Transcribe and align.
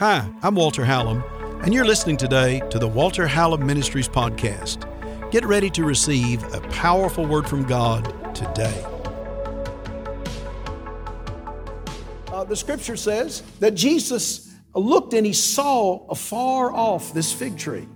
Hi, 0.00 0.26
I'm 0.42 0.54
Walter 0.54 0.82
Hallam, 0.82 1.22
and 1.62 1.74
you're 1.74 1.84
listening 1.84 2.16
today 2.16 2.62
to 2.70 2.78
the 2.78 2.88
Walter 2.88 3.26
Hallam 3.26 3.66
Ministries 3.66 4.08
podcast. 4.08 4.88
Get 5.30 5.44
ready 5.44 5.68
to 5.68 5.84
receive 5.84 6.42
a 6.54 6.60
powerful 6.70 7.26
word 7.26 7.46
from 7.46 7.64
God 7.64 8.34
today. 8.34 8.82
Uh, 12.28 12.44
the 12.44 12.56
scripture 12.56 12.96
says 12.96 13.42
that 13.58 13.74
Jesus 13.74 14.50
looked 14.74 15.12
and 15.12 15.26
he 15.26 15.34
saw 15.34 16.06
afar 16.06 16.72
off 16.72 17.12
this 17.12 17.30
fig 17.30 17.58
tree. 17.58 17.86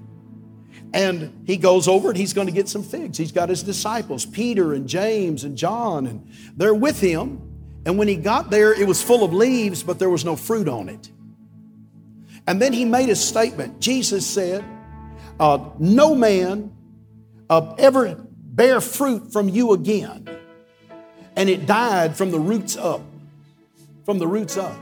And 0.92 1.44
he 1.46 1.56
goes 1.56 1.88
over 1.88 2.10
and 2.10 2.18
he's 2.18 2.34
going 2.34 2.48
to 2.48 2.52
get 2.52 2.68
some 2.68 2.82
figs. 2.82 3.16
He's 3.16 3.32
got 3.32 3.48
his 3.48 3.62
disciples, 3.62 4.26
Peter 4.26 4.74
and 4.74 4.86
James 4.86 5.44
and 5.44 5.56
John, 5.56 6.06
and 6.06 6.30
they're 6.54 6.74
with 6.74 7.00
him. 7.00 7.40
And 7.86 7.96
when 7.96 8.08
he 8.08 8.16
got 8.16 8.50
there, 8.50 8.78
it 8.78 8.86
was 8.86 9.02
full 9.02 9.24
of 9.24 9.32
leaves, 9.32 9.82
but 9.82 9.98
there 9.98 10.10
was 10.10 10.22
no 10.22 10.36
fruit 10.36 10.68
on 10.68 10.90
it. 10.90 11.08
And 12.46 12.60
then 12.60 12.72
he 12.72 12.84
made 12.84 13.08
a 13.08 13.16
statement. 13.16 13.80
Jesus 13.80 14.26
said, 14.26 14.64
uh, 15.40 15.70
No 15.78 16.14
man 16.14 16.74
uh, 17.48 17.74
ever 17.78 18.16
bear 18.18 18.80
fruit 18.80 19.32
from 19.32 19.48
you 19.48 19.72
again. 19.72 20.28
And 21.36 21.48
it 21.48 21.66
died 21.66 22.16
from 22.16 22.30
the 22.30 22.38
roots 22.38 22.76
up. 22.76 23.02
From 24.04 24.18
the 24.18 24.26
roots 24.26 24.56
up. 24.56 24.76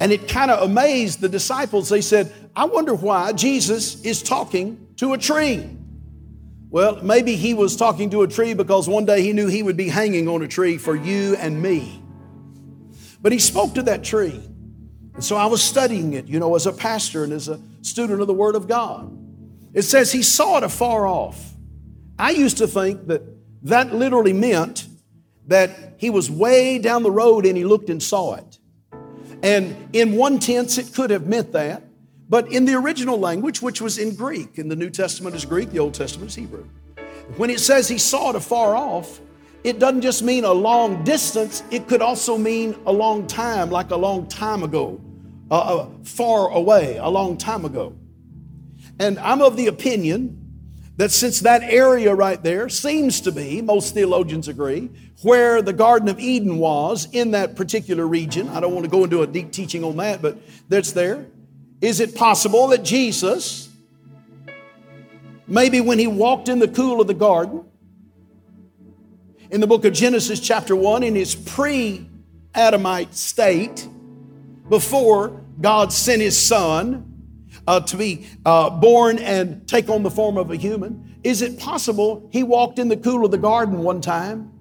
And 0.00 0.12
it 0.12 0.28
kind 0.28 0.50
of 0.50 0.62
amazed 0.62 1.20
the 1.20 1.28
disciples. 1.28 1.88
They 1.88 2.00
said, 2.00 2.32
I 2.56 2.64
wonder 2.64 2.94
why 2.94 3.32
Jesus 3.32 4.02
is 4.04 4.22
talking 4.22 4.88
to 4.96 5.12
a 5.12 5.18
tree. 5.18 5.68
Well, 6.70 7.02
maybe 7.02 7.36
he 7.36 7.54
was 7.54 7.76
talking 7.76 8.10
to 8.10 8.22
a 8.22 8.28
tree 8.28 8.54
because 8.54 8.88
one 8.88 9.04
day 9.04 9.22
he 9.22 9.32
knew 9.32 9.46
he 9.46 9.62
would 9.62 9.76
be 9.76 9.88
hanging 9.88 10.28
on 10.28 10.42
a 10.42 10.48
tree 10.48 10.76
for 10.78 10.96
you 10.96 11.36
and 11.36 11.62
me. 11.62 12.02
But 13.22 13.32
he 13.32 13.38
spoke 13.38 13.74
to 13.74 13.82
that 13.82 14.02
tree. 14.02 14.42
And 15.14 15.24
so 15.24 15.36
I 15.36 15.46
was 15.46 15.62
studying 15.62 16.12
it, 16.14 16.26
you 16.26 16.40
know, 16.40 16.56
as 16.56 16.66
a 16.66 16.72
pastor 16.72 17.24
and 17.24 17.32
as 17.32 17.48
a 17.48 17.60
student 17.82 18.20
of 18.20 18.26
the 18.26 18.34
Word 18.34 18.56
of 18.56 18.66
God. 18.68 19.16
It 19.72 19.82
says 19.82 20.12
he 20.12 20.22
saw 20.22 20.58
it 20.58 20.64
afar 20.64 21.06
off. 21.06 21.52
I 22.18 22.30
used 22.30 22.58
to 22.58 22.66
think 22.66 23.06
that 23.06 23.22
that 23.62 23.94
literally 23.94 24.32
meant 24.32 24.86
that 25.46 25.94
he 25.98 26.10
was 26.10 26.30
way 26.30 26.78
down 26.78 27.02
the 27.02 27.10
road 27.10 27.46
and 27.46 27.56
he 27.56 27.64
looked 27.64 27.90
and 27.90 28.02
saw 28.02 28.34
it. 28.34 28.58
And 29.42 29.88
in 29.92 30.16
one 30.16 30.38
tense, 30.38 30.78
it 30.78 30.94
could 30.94 31.10
have 31.10 31.26
meant 31.26 31.52
that. 31.52 31.82
But 32.28 32.50
in 32.50 32.64
the 32.64 32.74
original 32.74 33.18
language, 33.18 33.60
which 33.60 33.80
was 33.80 33.98
in 33.98 34.14
Greek, 34.14 34.58
and 34.58 34.70
the 34.70 34.76
New 34.76 34.90
Testament 34.90 35.36
is 35.36 35.44
Greek, 35.44 35.70
the 35.70 35.78
Old 35.78 35.94
Testament 35.94 36.30
is 36.30 36.34
Hebrew. 36.34 36.66
When 37.36 37.50
it 37.50 37.60
says 37.60 37.88
he 37.88 37.98
saw 37.98 38.30
it 38.30 38.36
afar 38.36 38.74
off, 38.74 39.20
it 39.62 39.78
doesn't 39.78 40.02
just 40.02 40.22
mean 40.22 40.44
a 40.44 40.52
long 40.52 41.04
distance, 41.04 41.62
it 41.70 41.88
could 41.88 42.02
also 42.02 42.36
mean 42.38 42.76
a 42.86 42.92
long 42.92 43.26
time, 43.26 43.70
like 43.70 43.90
a 43.90 43.96
long 43.96 44.26
time 44.26 44.62
ago, 44.62 45.00
uh, 45.50 45.54
uh, 45.54 45.88
far 46.04 46.50
away, 46.50 46.96
a 46.96 47.08
long 47.08 47.36
time 47.36 47.64
ago. 47.64 47.94
And 48.98 49.18
I'm 49.18 49.42
of 49.42 49.56
the 49.56 49.66
opinion 49.66 50.40
that 50.96 51.10
since 51.10 51.40
that 51.40 51.62
area 51.62 52.14
right 52.14 52.42
there 52.42 52.68
seems 52.68 53.20
to 53.22 53.32
be, 53.32 53.60
most 53.60 53.94
theologians 53.94 54.46
agree, 54.48 54.90
where 55.22 55.60
the 55.60 55.72
Garden 55.72 56.08
of 56.08 56.20
Eden 56.20 56.58
was 56.58 57.08
in 57.12 57.32
that 57.32 57.56
particular 57.56 58.06
region, 58.06 58.48
I 58.48 58.60
don't 58.60 58.72
want 58.72 58.84
to 58.84 58.90
go 58.90 59.04
into 59.04 59.22
a 59.22 59.26
deep 59.26 59.50
teaching 59.50 59.82
on 59.82 59.96
that, 59.96 60.22
but 60.22 60.38
that's 60.68 60.92
there. 60.92 61.26
Is 61.80 62.00
it 62.00 62.14
possible 62.14 62.68
that 62.68 62.84
Jesus, 62.84 63.68
maybe 65.48 65.80
when 65.80 65.98
he 65.98 66.06
walked 66.06 66.48
in 66.48 66.60
the 66.60 66.68
cool 66.68 67.00
of 67.00 67.06
the 67.06 67.14
garden, 67.14 67.64
in 69.50 69.60
the 69.60 69.66
book 69.66 69.84
of 69.84 69.92
Genesis, 69.92 70.40
chapter 70.40 70.74
1, 70.74 71.02
in 71.02 71.14
his 71.14 71.34
pre 71.34 72.08
Adamite 72.54 73.14
state, 73.14 73.88
before 74.68 75.42
God 75.60 75.92
sent 75.92 76.22
his 76.22 76.40
son 76.40 77.10
uh, 77.66 77.80
to 77.80 77.96
be 77.96 78.26
uh, 78.44 78.70
born 78.70 79.18
and 79.18 79.66
take 79.68 79.88
on 79.88 80.02
the 80.02 80.10
form 80.10 80.36
of 80.36 80.50
a 80.50 80.56
human? 80.56 81.16
Is 81.22 81.42
it 81.42 81.58
possible 81.58 82.28
he 82.32 82.42
walked 82.42 82.78
in 82.78 82.88
the 82.88 82.96
cool 82.96 83.24
of 83.24 83.30
the 83.30 83.38
garden 83.38 83.78
one 83.78 84.00
time 84.00 84.52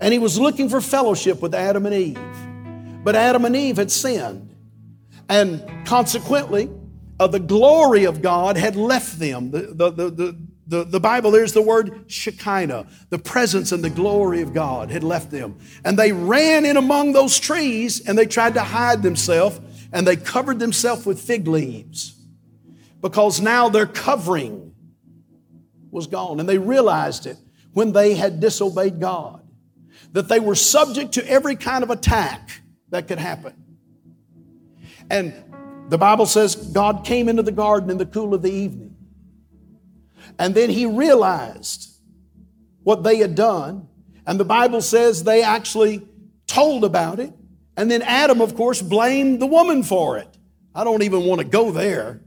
and 0.00 0.12
he 0.12 0.18
was 0.18 0.38
looking 0.38 0.68
for 0.68 0.80
fellowship 0.80 1.40
with 1.42 1.54
Adam 1.54 1.86
and 1.86 1.94
Eve? 1.94 3.04
But 3.04 3.16
Adam 3.16 3.44
and 3.44 3.54
Eve 3.56 3.76
had 3.76 3.90
sinned. 3.90 4.54
And 5.28 5.86
consequently, 5.86 6.70
uh, 7.18 7.26
the 7.26 7.40
glory 7.40 8.04
of 8.04 8.22
God 8.22 8.56
had 8.56 8.76
left 8.76 9.18
them. 9.18 9.50
The, 9.50 9.72
the, 9.72 9.90
the, 9.90 10.10
the, 10.10 10.38
the, 10.66 10.84
the 10.84 11.00
Bible, 11.00 11.30
there's 11.30 11.52
the 11.52 11.62
word 11.62 12.04
Shekinah. 12.06 12.86
The 13.10 13.18
presence 13.18 13.72
and 13.72 13.82
the 13.82 13.90
glory 13.90 14.42
of 14.42 14.54
God 14.54 14.90
had 14.90 15.02
left 15.02 15.30
them. 15.30 15.58
And 15.84 15.98
they 15.98 16.12
ran 16.12 16.64
in 16.64 16.76
among 16.76 17.12
those 17.12 17.38
trees 17.38 18.06
and 18.06 18.16
they 18.16 18.26
tried 18.26 18.54
to 18.54 18.62
hide 18.62 19.02
themselves 19.02 19.60
and 19.92 20.06
they 20.06 20.16
covered 20.16 20.58
themselves 20.58 21.04
with 21.04 21.20
fig 21.20 21.48
leaves 21.48 22.14
because 23.00 23.40
now 23.40 23.68
their 23.68 23.86
covering 23.86 24.72
was 25.90 26.06
gone. 26.06 26.38
And 26.38 26.48
they 26.48 26.58
realized 26.58 27.26
it 27.26 27.36
when 27.72 27.92
they 27.92 28.14
had 28.14 28.40
disobeyed 28.40 29.00
God, 29.00 29.42
that 30.12 30.28
they 30.28 30.40
were 30.40 30.54
subject 30.54 31.12
to 31.12 31.28
every 31.28 31.56
kind 31.56 31.82
of 31.82 31.90
attack 31.90 32.62
that 32.90 33.08
could 33.08 33.18
happen. 33.18 33.54
And 35.10 35.34
the 35.88 35.98
Bible 35.98 36.26
says 36.26 36.54
God 36.54 37.04
came 37.04 37.28
into 37.28 37.42
the 37.42 37.52
garden 37.52 37.90
in 37.90 37.98
the 37.98 38.06
cool 38.06 38.32
of 38.32 38.42
the 38.42 38.50
evening. 38.50 38.91
And 40.38 40.54
then 40.54 40.70
he 40.70 40.86
realized 40.86 41.90
what 42.82 43.02
they 43.02 43.16
had 43.18 43.34
done. 43.34 43.88
And 44.26 44.38
the 44.38 44.44
Bible 44.44 44.80
says 44.80 45.24
they 45.24 45.42
actually 45.42 46.06
told 46.46 46.84
about 46.84 47.20
it. 47.20 47.32
And 47.76 47.90
then 47.90 48.02
Adam, 48.02 48.40
of 48.40 48.54
course, 48.54 48.82
blamed 48.82 49.40
the 49.40 49.46
woman 49.46 49.82
for 49.82 50.18
it. 50.18 50.28
I 50.74 50.84
don't 50.84 51.02
even 51.02 51.24
want 51.24 51.40
to 51.40 51.46
go 51.46 51.70
there. 51.70 52.20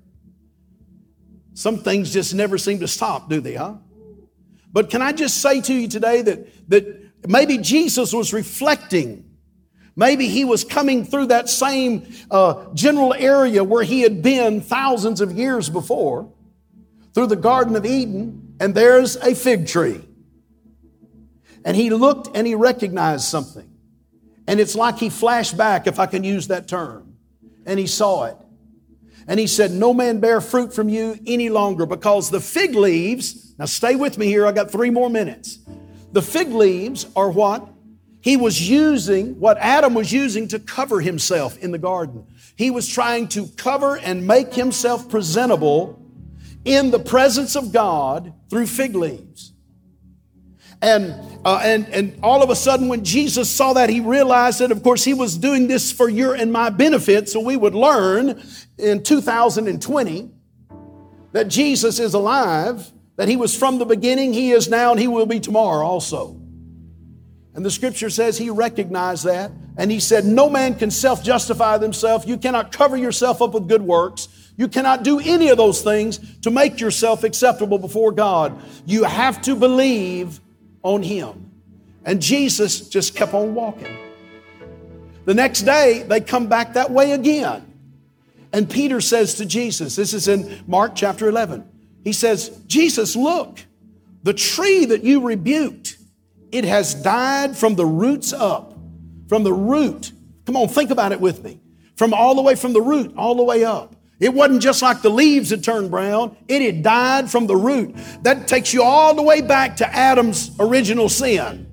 Some 1.54 1.78
things 1.78 2.12
just 2.12 2.34
never 2.34 2.58
seem 2.58 2.80
to 2.80 2.88
stop, 2.88 3.30
do 3.30 3.40
they, 3.40 3.54
huh? 3.56 3.76
But 4.72 4.90
can 4.90 5.02
I 5.02 5.14
just 5.14 5.42
say 5.42 5.62
to 5.62 5.74
you 5.74 5.88
today 5.88 6.22
that, 6.22 6.70
that 6.70 7.06
maybe 7.30 7.58
Jesus 7.58 8.12
was 8.12 8.34
reflecting. 8.34 9.24
Maybe 9.96 10.28
he 10.28 10.44
was 10.44 10.66
coming 10.66 11.06
through 11.06 11.28
that 11.28 11.48
same 11.48 12.14
uh, 12.30 12.66
general 12.74 13.14
area 13.14 13.64
where 13.64 13.84
he 13.84 14.02
had 14.02 14.22
been 14.22 14.60
thousands 14.60 15.22
of 15.22 15.32
years 15.32 15.70
before, 15.70 16.30
through 17.16 17.28
the 17.28 17.36
Garden 17.38 17.78
of 17.78 17.86
Eden, 17.86 18.58
and 18.60 18.76
there's 18.76 19.16
a 19.16 19.34
fig 19.34 19.68
tree. 19.68 20.02
And 21.64 21.76
he 21.76 21.90
looked 21.90 22.36
and 22.36 22.46
he 22.46 22.56
recognized 22.56 23.24
something. 23.24 23.72
And 24.48 24.60
it's 24.60 24.76
like 24.76 25.00
he 25.00 25.10
flashed 25.10 25.58
back, 25.58 25.88
if 25.88 25.98
I 25.98 26.06
can 26.06 26.24
use 26.24 26.50
that 26.50 26.68
term, 26.68 27.16
and 27.66 27.80
he 27.80 27.88
saw 27.88 28.26
it. 28.26 28.36
And 29.28 29.40
he 29.40 29.48
said, 29.48 29.72
No 29.72 29.94
man 29.94 30.20
bear 30.20 30.42
fruit 30.42 30.74
from 30.74 30.90
you 30.90 31.18
any 31.26 31.50
longer 31.50 31.86
because 31.88 32.30
the 32.30 32.42
fig 32.42 32.76
leaves, 32.76 33.56
now 33.58 33.66
stay 33.66 33.96
with 33.96 34.18
me 34.18 34.28
here, 34.28 34.46
I 34.46 34.52
got 34.52 34.70
three 34.70 34.92
more 34.92 35.10
minutes. 35.10 35.60
The 36.12 36.22
fig 36.22 36.50
leaves 36.50 37.08
are 37.16 37.32
what? 37.32 37.68
He 38.22 38.38
was 38.38 38.70
using, 38.70 39.40
what 39.40 39.58
Adam 39.58 39.94
was 39.94 40.12
using 40.12 40.50
to 40.50 40.60
cover 40.60 41.00
himself 41.00 41.58
in 41.60 41.72
the 41.72 41.78
garden. 41.78 42.28
He 42.56 42.72
was 42.72 42.88
trying 42.88 43.30
to 43.30 43.48
cover 43.56 43.98
and 43.98 44.28
make 44.28 44.54
himself 44.54 45.10
presentable 45.10 46.05
in 46.66 46.92
the 46.92 47.00
presence 47.00 47.56
of 47.56 47.72
God 47.72 48.34
through 48.50 48.68
fig 48.68 48.96
leaves. 48.96 49.54
And, 50.82 51.16
uh, 51.46 51.62
and, 51.64 51.88
and 51.90 52.20
all 52.22 52.44
of 52.44 52.50
a 52.50 52.56
sudden, 52.56 52.90
when 52.90 53.04
Jesus 53.04 53.50
saw 53.50 53.74
that, 53.74 53.90
he 53.90 54.02
realized 54.02 54.60
that, 54.60 54.72
of 54.72 54.84
course, 54.84 55.04
he 55.04 55.14
was 55.14 55.38
doing 55.38 55.68
this 55.68 55.92
for 55.92 56.10
your 56.10 56.34
and 56.34 56.52
my 56.52 56.70
benefit. 56.70 57.30
So 57.30 57.40
we 57.40 57.56
would 57.56 57.76
learn 57.76 58.42
in 58.78 59.02
2020 59.02 60.32
that 61.32 61.48
Jesus 61.48 62.00
is 62.00 62.14
alive, 62.14 62.92
that 63.16 63.28
he 63.28 63.38
was 63.38 63.58
from 63.58 63.78
the 63.78 63.86
beginning, 63.86 64.34
he 64.34 64.52
is 64.52 64.70
now, 64.70 64.92
and 64.92 65.00
he 65.00 65.08
will 65.08 65.26
be 65.26 65.40
tomorrow 65.40 65.86
also. 65.86 66.40
And 67.56 67.66
the 67.66 67.72
scripture 67.72 68.10
says 68.10 68.38
he 68.38 68.50
recognized 68.50 69.26
that. 69.26 69.52
And 69.78 69.90
he 69.90 70.00
said, 70.00 70.26
No 70.26 70.50
man 70.50 70.76
can 70.76 70.92
self 70.92 71.24
justify 71.24 71.78
themselves. 71.78 72.26
You 72.26 72.38
cannot 72.38 72.72
cover 72.72 72.98
yourself 72.98 73.42
up 73.42 73.54
with 73.54 73.68
good 73.68 73.82
works. 73.82 74.28
You 74.58 74.68
cannot 74.68 75.04
do 75.04 75.20
any 75.20 75.50
of 75.50 75.58
those 75.58 75.82
things 75.82 76.20
to 76.42 76.52
make 76.52 76.80
yourself 76.80 77.24
acceptable 77.24 77.78
before 77.78 78.12
God. 78.12 78.58
You 78.86 79.04
have 79.04 79.42
to 79.44 79.56
believe 79.56 80.40
on 80.82 81.04
him. 81.04 81.52
And 82.06 82.22
Jesus 82.22 82.88
just 82.88 83.16
kept 83.16 83.34
on 83.34 83.54
walking. 83.54 83.98
The 85.26 85.34
next 85.34 85.64
day, 85.64 86.04
they 86.08 86.22
come 86.22 86.48
back 86.48 86.74
that 86.74 86.92
way 86.92 87.12
again. 87.12 87.74
And 88.54 88.70
Peter 88.70 89.02
says 89.02 89.34
to 89.36 89.46
Jesus, 89.46 89.96
this 89.96 90.14
is 90.14 90.28
in 90.28 90.64
Mark 90.68 90.96
chapter 90.96 91.28
11, 91.28 91.68
he 92.04 92.14
says, 92.14 92.50
Jesus, 92.68 93.16
look, 93.16 93.60
the 94.24 94.34
tree 94.34 94.86
that 94.86 95.04
you 95.04 95.22
rebuked, 95.22 95.98
it 96.52 96.64
has 96.64 96.94
died 96.96 97.58
from 97.58 97.76
the 97.76 97.86
roots 97.86 98.32
up. 98.32 98.74
From 99.28 99.44
the 99.44 99.52
root. 99.52 100.12
Come 100.46 100.56
on, 100.56 100.68
think 100.68 100.92
about 100.92 101.12
it 101.12 101.20
with 101.20 101.44
me. 101.44 101.60
From 101.96 102.14
all 102.14 102.36
the 102.36 102.44
way 102.44 102.56
from 102.56 102.74
the 102.74 102.82
root, 102.82 103.16
all 103.18 103.36
the 103.36 103.44
way 103.44 103.66
up. 103.66 103.95
It 104.20 104.34
wasn't 104.34 104.62
just 104.62 104.82
like 104.82 105.02
the 105.02 105.10
leaves 105.10 105.50
had 105.50 105.64
turned 105.64 105.92
brown, 105.92 106.38
it 106.48 106.62
had 106.62 106.84
died 106.84 107.30
from 107.30 107.48
the 107.48 107.56
root. 107.56 107.96
That 108.24 108.48
takes 108.48 108.74
you 108.74 108.84
all 108.84 109.14
the 109.14 109.22
way 109.22 109.42
back 109.42 109.78
to 109.78 109.88
Adam's 109.94 110.56
original 110.60 111.10
sin. 111.10 111.68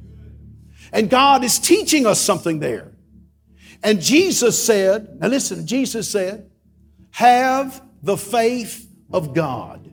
And 0.93 1.09
God 1.09 1.45
is 1.45 1.59
teaching 1.59 2.07
us 2.07 2.21
something 2.21 2.59
there. 2.59 2.93
And 3.83 4.01
Jesus 4.01 4.63
said, 4.63 5.21
now 5.21 5.29
listen, 5.29 5.67
Jesus 5.67 6.09
said, 6.09 6.51
have 7.11 7.83
the 8.03 8.17
faith 8.17 8.89
of 9.13 9.35
God. 9.35 9.93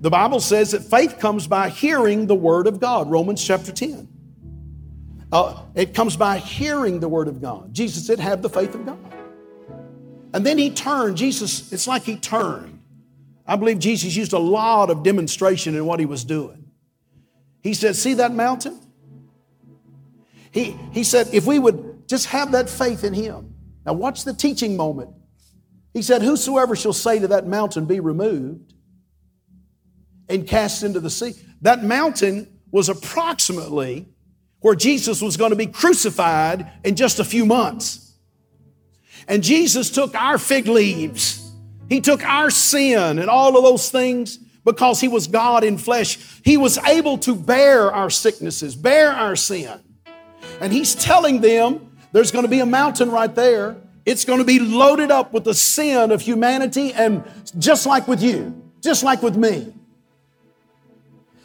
The 0.00 0.10
Bible 0.10 0.40
says 0.40 0.72
that 0.72 0.82
faith 0.82 1.18
comes 1.18 1.46
by 1.46 1.70
hearing 1.70 2.26
the 2.26 2.34
Word 2.34 2.66
of 2.66 2.78
God, 2.78 3.10
Romans 3.10 3.42
chapter 3.42 3.72
10. 3.72 4.08
Uh, 5.32 5.62
it 5.74 5.94
comes 5.94 6.16
by 6.16 6.38
hearing 6.38 7.00
the 7.00 7.08
Word 7.08 7.26
of 7.26 7.40
God. 7.40 7.72
Jesus 7.72 8.06
said, 8.06 8.20
Have 8.20 8.42
the 8.42 8.50
faith 8.50 8.74
of 8.74 8.84
God. 8.86 8.98
And 10.34 10.44
then 10.44 10.58
he 10.58 10.68
turned. 10.68 11.16
Jesus, 11.16 11.72
it's 11.72 11.86
like 11.86 12.02
he 12.02 12.16
turned. 12.16 12.80
I 13.46 13.54
believe 13.54 13.78
Jesus 13.78 14.16
used 14.16 14.32
a 14.32 14.38
lot 14.38 14.90
of 14.90 15.04
demonstration 15.04 15.76
in 15.76 15.86
what 15.86 16.00
he 16.00 16.06
was 16.06 16.24
doing. 16.24 16.72
He 17.62 17.72
said, 17.72 17.94
See 17.94 18.14
that 18.14 18.34
mountain? 18.34 18.80
He, 20.50 20.76
he 20.92 21.04
said, 21.04 21.28
If 21.32 21.46
we 21.46 21.60
would 21.60 22.08
just 22.08 22.26
have 22.26 22.50
that 22.52 22.68
faith 22.68 23.04
in 23.04 23.14
him. 23.14 23.54
Now, 23.86 23.92
watch 23.92 24.24
the 24.24 24.34
teaching 24.34 24.76
moment. 24.76 25.10
He 25.92 26.02
said, 26.02 26.20
Whosoever 26.20 26.74
shall 26.74 26.92
say 26.92 27.20
to 27.20 27.28
that 27.28 27.46
mountain, 27.46 27.84
Be 27.84 28.00
removed, 28.00 28.74
and 30.28 30.48
cast 30.48 30.82
into 30.82 30.98
the 30.98 31.10
sea. 31.10 31.34
That 31.62 31.84
mountain 31.84 32.48
was 32.72 32.88
approximately 32.88 34.08
where 34.58 34.74
Jesus 34.74 35.22
was 35.22 35.36
going 35.36 35.50
to 35.50 35.56
be 35.56 35.68
crucified 35.68 36.72
in 36.82 36.96
just 36.96 37.20
a 37.20 37.24
few 37.24 37.46
months. 37.46 38.03
And 39.28 39.42
Jesus 39.42 39.90
took 39.90 40.14
our 40.14 40.38
fig 40.38 40.66
leaves, 40.66 41.52
He 41.88 42.00
took 42.00 42.24
our 42.24 42.50
sin 42.50 43.18
and 43.18 43.28
all 43.28 43.56
of 43.56 43.64
those 43.64 43.90
things 43.90 44.38
because 44.64 45.00
He 45.00 45.08
was 45.08 45.26
God 45.26 45.64
in 45.64 45.78
flesh. 45.78 46.40
He 46.42 46.56
was 46.56 46.78
able 46.78 47.18
to 47.18 47.34
bear 47.34 47.92
our 47.92 48.10
sicknesses, 48.10 48.74
bear 48.74 49.10
our 49.12 49.36
sin. 49.36 49.80
And 50.60 50.72
He's 50.72 50.94
telling 50.94 51.40
them 51.40 51.96
there's 52.12 52.30
going 52.30 52.44
to 52.44 52.50
be 52.50 52.60
a 52.60 52.66
mountain 52.66 53.10
right 53.10 53.34
there. 53.34 53.76
It's 54.06 54.24
going 54.24 54.38
to 54.38 54.44
be 54.44 54.58
loaded 54.58 55.10
up 55.10 55.32
with 55.32 55.44
the 55.44 55.54
sin 55.54 56.10
of 56.12 56.20
humanity, 56.20 56.92
and 56.92 57.24
just 57.58 57.86
like 57.86 58.06
with 58.06 58.22
you, 58.22 58.62
just 58.82 59.02
like 59.02 59.22
with 59.22 59.36
me. 59.36 59.72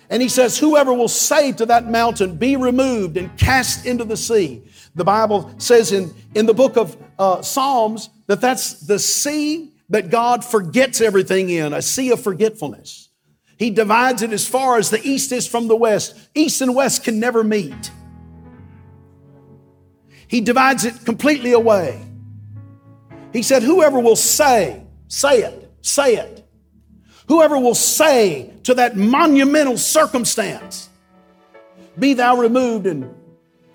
And 0.10 0.22
he 0.22 0.30
says, 0.30 0.58
Whoever 0.58 0.94
will 0.94 1.08
say 1.08 1.52
to 1.54 1.66
that 1.68 1.90
mountain, 1.90 2.36
Be 2.36 2.56
removed 2.56 3.18
and 3.18 3.36
cast 3.38 3.86
into 3.86 4.04
the 4.04 4.18
sea. 4.18 4.64
The 4.96 5.04
Bible 5.04 5.54
says 5.60 5.92
in, 5.92 6.14
in 6.34 6.46
the 6.46 6.54
book 6.54 6.78
of 6.78 6.98
uh, 7.18 7.42
Psalms 7.42 8.10
that 8.28 8.42
that's 8.42 8.82
the 8.82 9.00
sea 9.00 9.72
that 9.90 10.10
God 10.10 10.44
forgets 10.44 11.02
everything 11.02 11.50
in, 11.50 11.74
a 11.74 11.82
sea 11.82 12.12
of 12.12 12.22
forgetfulness. 12.22 13.10
He 13.58 13.72
divides 13.72 14.22
it 14.22 14.32
as 14.32 14.48
far 14.48 14.78
as 14.78 14.90
the 14.90 15.02
east 15.06 15.32
is 15.32 15.46
from 15.46 15.68
the 15.68 15.76
west. 15.76 16.18
East 16.34 16.62
and 16.62 16.74
west 16.74 17.04
can 17.04 17.20
never 17.20 17.44
meet. 17.44 17.92
He 20.28 20.42
divides 20.42 20.86
it 20.86 21.06
completely 21.06 21.52
away. 21.54 22.02
He 23.34 23.44
said, 23.44 23.64
Whoever 23.64 24.00
will 24.00 24.16
say, 24.16 24.84
say 25.08 25.44
it, 25.44 25.72
say 25.82 26.16
it. 26.16 26.39
Whoever 27.30 27.60
will 27.60 27.76
say 27.76 28.52
to 28.64 28.74
that 28.74 28.98
monumental 28.98 29.78
circumstance, 29.78 30.90
Be 31.98 32.16
thou 32.16 32.38
removed 32.38 32.88
and 32.88 33.14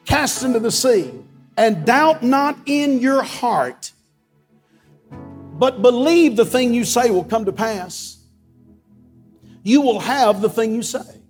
cast 0.05 0.43
into 0.43 0.59
the 0.59 0.73
sea, 0.73 1.13
and 1.57 1.87
doubt 1.87 2.25
not 2.25 2.59
in 2.67 2.99
your 2.99 3.23
heart, 3.23 3.93
but 5.11 5.83
believe 5.83 6.35
the 6.35 6.45
thing 6.45 6.75
you 6.75 6.85
say 6.85 7.11
will 7.11 7.23
come 7.23 7.45
to 7.45 7.53
pass, 7.53 8.19
you 9.63 9.81
will 9.81 10.01
have 10.01 10.41
the 10.41 10.51
thing 10.51 10.75
you 10.75 10.83
say. 10.83 11.21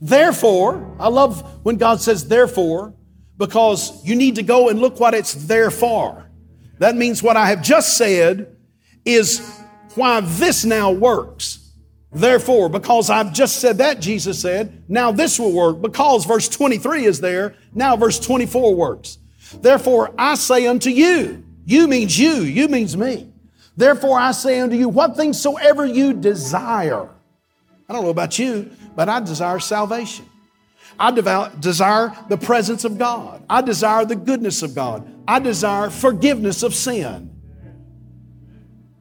Therefore, 0.00 0.96
I 0.98 1.08
love 1.08 1.64
when 1.64 1.76
God 1.76 2.00
says 2.00 2.26
therefore, 2.26 2.92
because 3.36 4.04
you 4.04 4.16
need 4.16 4.34
to 4.34 4.42
go 4.42 4.68
and 4.68 4.80
look 4.80 4.98
what 4.98 5.14
it's 5.14 5.32
there 5.32 5.70
for. 5.70 6.28
That 6.80 6.96
means 6.96 7.22
what 7.22 7.36
I 7.36 7.46
have 7.46 7.62
just 7.62 7.96
said 7.96 8.56
is 9.04 9.57
why 9.98 10.20
this 10.20 10.64
now 10.64 10.90
works. 10.90 11.72
Therefore, 12.10 12.70
because 12.70 13.10
I've 13.10 13.34
just 13.34 13.60
said 13.60 13.78
that, 13.78 14.00
Jesus 14.00 14.40
said, 14.40 14.84
now 14.88 15.12
this 15.12 15.38
will 15.38 15.52
work. 15.52 15.82
Because 15.82 16.24
verse 16.24 16.48
23 16.48 17.04
is 17.04 17.20
there, 17.20 17.54
now 17.74 17.96
verse 17.96 18.18
24 18.18 18.74
works. 18.74 19.18
Therefore, 19.60 20.14
I 20.16 20.34
say 20.36 20.66
unto 20.66 20.88
you, 20.88 21.44
you 21.66 21.86
means 21.86 22.18
you, 22.18 22.42
you 22.42 22.68
means 22.68 22.96
me. 22.96 23.30
Therefore, 23.76 24.18
I 24.18 24.32
say 24.32 24.58
unto 24.60 24.74
you, 24.74 24.88
what 24.88 25.16
things 25.16 25.40
soever 25.40 25.84
you 25.84 26.14
desire. 26.14 27.10
I 27.88 27.92
don't 27.92 28.04
know 28.04 28.10
about 28.10 28.38
you, 28.38 28.70
but 28.96 29.08
I 29.08 29.20
desire 29.20 29.58
salvation. 29.58 30.24
I 30.98 31.10
desire 31.12 32.12
the 32.28 32.36
presence 32.36 32.84
of 32.84 32.98
God. 32.98 33.44
I 33.48 33.60
desire 33.60 34.04
the 34.04 34.16
goodness 34.16 34.62
of 34.62 34.74
God. 34.74 35.08
I 35.28 35.38
desire 35.38 35.90
forgiveness 35.90 36.62
of 36.62 36.74
sin. 36.74 37.27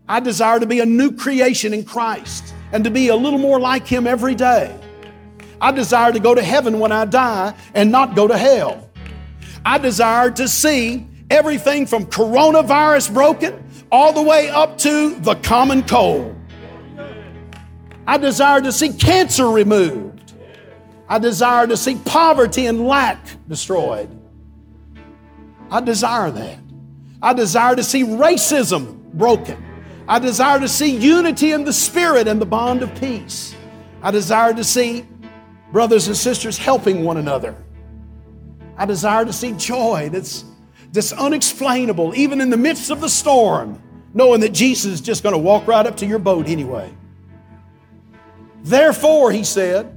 I 0.10 0.20
desire 0.20 0.60
to 0.60 0.66
be 0.66 0.80
a 0.80 0.86
new 0.86 1.12
creation 1.12 1.74
in 1.74 1.84
Christ 1.84 2.54
and 2.72 2.84
to 2.84 2.90
be 2.90 3.10
a 3.10 3.16
little 3.16 3.40
more 3.40 3.60
like 3.60 3.86
Him 3.86 4.08
every 4.08 4.36
day. 4.36 4.78
I 5.60 5.72
desire 5.72 6.12
to 6.12 6.20
go 6.20 6.36
to 6.36 6.44
heaven 6.44 6.80
when 6.80 6.92
I 6.92 7.06
die 7.06 7.54
and 7.74 7.92
not 7.92 8.16
go 8.16 8.28
to 8.28 8.38
hell. 8.38 8.90
I 9.66 9.78
desire 9.78 10.32
to 10.32 10.48
see 10.48 11.08
everything 11.30 11.86
from 11.88 12.06
coronavirus 12.06 13.14
broken 13.14 13.64
all 13.92 14.14
the 14.14 14.22
way 14.22 14.50
up 14.50 14.78
to 14.80 15.16
the 15.16 15.36
common 15.36 15.84
cold. 15.84 16.36
I 18.06 18.18
desire 18.18 18.62
to 18.62 18.72
see 18.72 18.94
cancer 18.94 19.50
removed. 19.50 20.34
I 21.10 21.20
desire 21.20 21.68
to 21.68 21.76
see 21.76 21.96
poverty 22.06 22.66
and 22.66 22.88
lack 22.88 23.20
destroyed. 23.48 24.10
I 25.70 25.82
desire 25.82 26.32
that. 26.32 26.60
I 27.22 27.34
desire 27.34 27.76
to 27.76 27.84
see 27.84 28.04
racism 28.04 29.02
broken. 29.14 29.67
I 30.10 30.20
desire 30.20 30.60
to 30.60 30.70
see 30.70 30.96
unity 30.96 31.52
in 31.52 31.66
the 31.66 31.74
spirit 31.74 32.28
and 32.28 32.40
the 32.40 32.46
bond 32.46 32.82
of 32.82 32.96
peace. 33.00 33.54
I 34.02 34.12
desire 34.12 34.54
to 34.54 34.64
see 34.64 35.06
brothers 35.74 36.08
and 36.08 36.16
sisters 36.16 36.58
helping 36.58 37.04
one 37.04 37.18
another. 37.18 37.56
I 38.78 38.86
desire 38.86 39.26
to 39.26 39.34
see 39.34 39.52
joy 39.54 40.10
that's, 40.10 40.46
that's 40.94 41.12
unexplainable, 41.12 42.16
even 42.16 42.40
in 42.40 42.50
the 42.50 42.58
midst 42.58 42.90
of 42.90 43.02
the 43.02 43.10
storm, 43.10 43.82
knowing 44.14 44.40
that 44.42 44.54
Jesus 44.54 44.94
is 44.94 45.02
just 45.02 45.24
going 45.24 45.34
to 45.34 45.40
walk 45.40 45.68
right 45.68 45.86
up 45.86 45.98
to 45.98 46.06
your 46.06 46.20
boat 46.20 46.48
anyway. 46.48 46.90
Therefore, 48.64 49.32
he 49.32 49.44
said, 49.44 49.94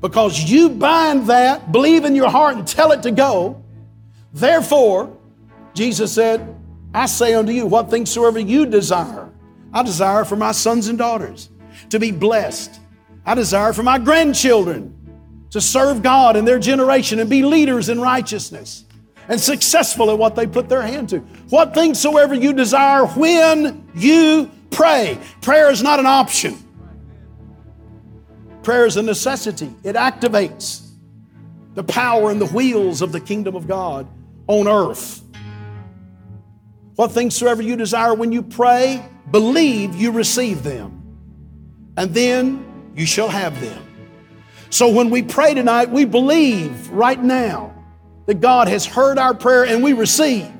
because 0.00 0.38
you 0.38 0.68
bind 0.68 1.26
that, 1.28 1.72
believe 1.72 2.04
in 2.04 2.14
your 2.14 2.28
heart, 2.28 2.56
and 2.56 2.66
tell 2.66 2.92
it 2.92 3.02
to 3.04 3.10
go, 3.10 3.62
therefore, 4.32 5.16
Jesus 5.72 6.12
said, 6.12 6.54
I 6.92 7.06
say 7.06 7.34
unto 7.34 7.52
you, 7.52 7.66
what 7.66 7.90
things 7.90 8.10
soever 8.10 8.38
you 8.38 8.66
desire 8.66 9.27
I 9.72 9.82
desire 9.82 10.24
for 10.24 10.36
my 10.36 10.52
sons 10.52 10.88
and 10.88 10.98
daughters 10.98 11.50
to 11.90 11.98
be 11.98 12.10
blessed. 12.10 12.80
I 13.24 13.34
desire 13.34 13.72
for 13.72 13.82
my 13.82 13.98
grandchildren 13.98 14.94
to 15.50 15.60
serve 15.60 16.02
God 16.02 16.36
in 16.36 16.44
their 16.44 16.58
generation 16.58 17.18
and 17.18 17.28
be 17.28 17.42
leaders 17.42 17.88
in 17.88 18.00
righteousness 18.00 18.84
and 19.28 19.40
successful 19.40 20.10
at 20.10 20.18
what 20.18 20.34
they 20.34 20.46
put 20.46 20.68
their 20.68 20.82
hand 20.82 21.10
to. 21.10 21.18
What 21.50 21.74
things 21.74 22.00
soever 22.00 22.34
you 22.34 22.52
desire 22.52 23.04
when 23.06 23.86
you 23.94 24.50
pray. 24.70 25.18
Prayer 25.42 25.70
is 25.70 25.82
not 25.82 26.00
an 26.00 26.06
option. 26.06 26.56
Prayer 28.62 28.86
is 28.86 28.96
a 28.96 29.02
necessity. 29.02 29.72
It 29.84 29.96
activates 29.96 30.86
the 31.74 31.84
power 31.84 32.30
and 32.30 32.40
the 32.40 32.46
wheels 32.46 33.02
of 33.02 33.12
the 33.12 33.20
kingdom 33.20 33.54
of 33.54 33.66
God 33.68 34.06
on 34.46 34.66
earth. 34.66 35.22
What 36.96 37.12
things 37.12 37.36
soever 37.36 37.62
you 37.62 37.76
desire 37.76 38.14
when 38.14 38.32
you 38.32 38.42
pray, 38.42 39.04
believe 39.30 39.94
you 39.94 40.10
receive 40.10 40.62
them, 40.62 41.02
and 41.96 42.14
then 42.14 42.92
you 42.94 43.06
shall 43.06 43.28
have 43.28 43.60
them. 43.60 43.84
So 44.70 44.88
when 44.88 45.10
we 45.10 45.22
pray 45.22 45.54
tonight, 45.54 45.90
we 45.90 46.04
believe 46.04 46.90
right 46.90 47.22
now 47.22 47.74
that 48.26 48.40
God 48.40 48.68
has 48.68 48.84
heard 48.84 49.18
our 49.18 49.34
prayer 49.34 49.64
and 49.64 49.82
we 49.82 49.92
receive, 49.92 50.52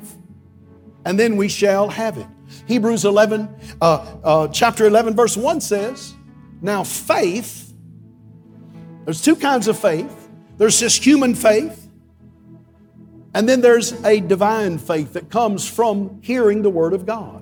and 1.04 1.18
then 1.18 1.36
we 1.36 1.48
shall 1.48 1.88
have 1.88 2.16
it. 2.16 2.26
Hebrews 2.66 3.04
11, 3.04 3.54
uh, 3.80 4.16
uh, 4.24 4.48
chapter 4.48 4.86
11, 4.86 5.14
verse 5.14 5.36
1 5.36 5.60
says, 5.60 6.14
Now 6.62 6.84
faith, 6.84 7.72
there's 9.04 9.22
two 9.22 9.36
kinds 9.36 9.68
of 9.68 9.78
faith. 9.78 10.28
There's 10.56 10.80
just 10.80 11.04
human 11.04 11.34
faith, 11.34 11.88
and 13.34 13.48
then 13.48 13.60
there's 13.60 13.92
a 14.04 14.20
divine 14.20 14.78
faith 14.78 15.12
that 15.12 15.30
comes 15.30 15.68
from 15.68 16.20
hearing 16.22 16.62
the 16.62 16.70
Word 16.70 16.92
of 16.94 17.06
God 17.06 17.37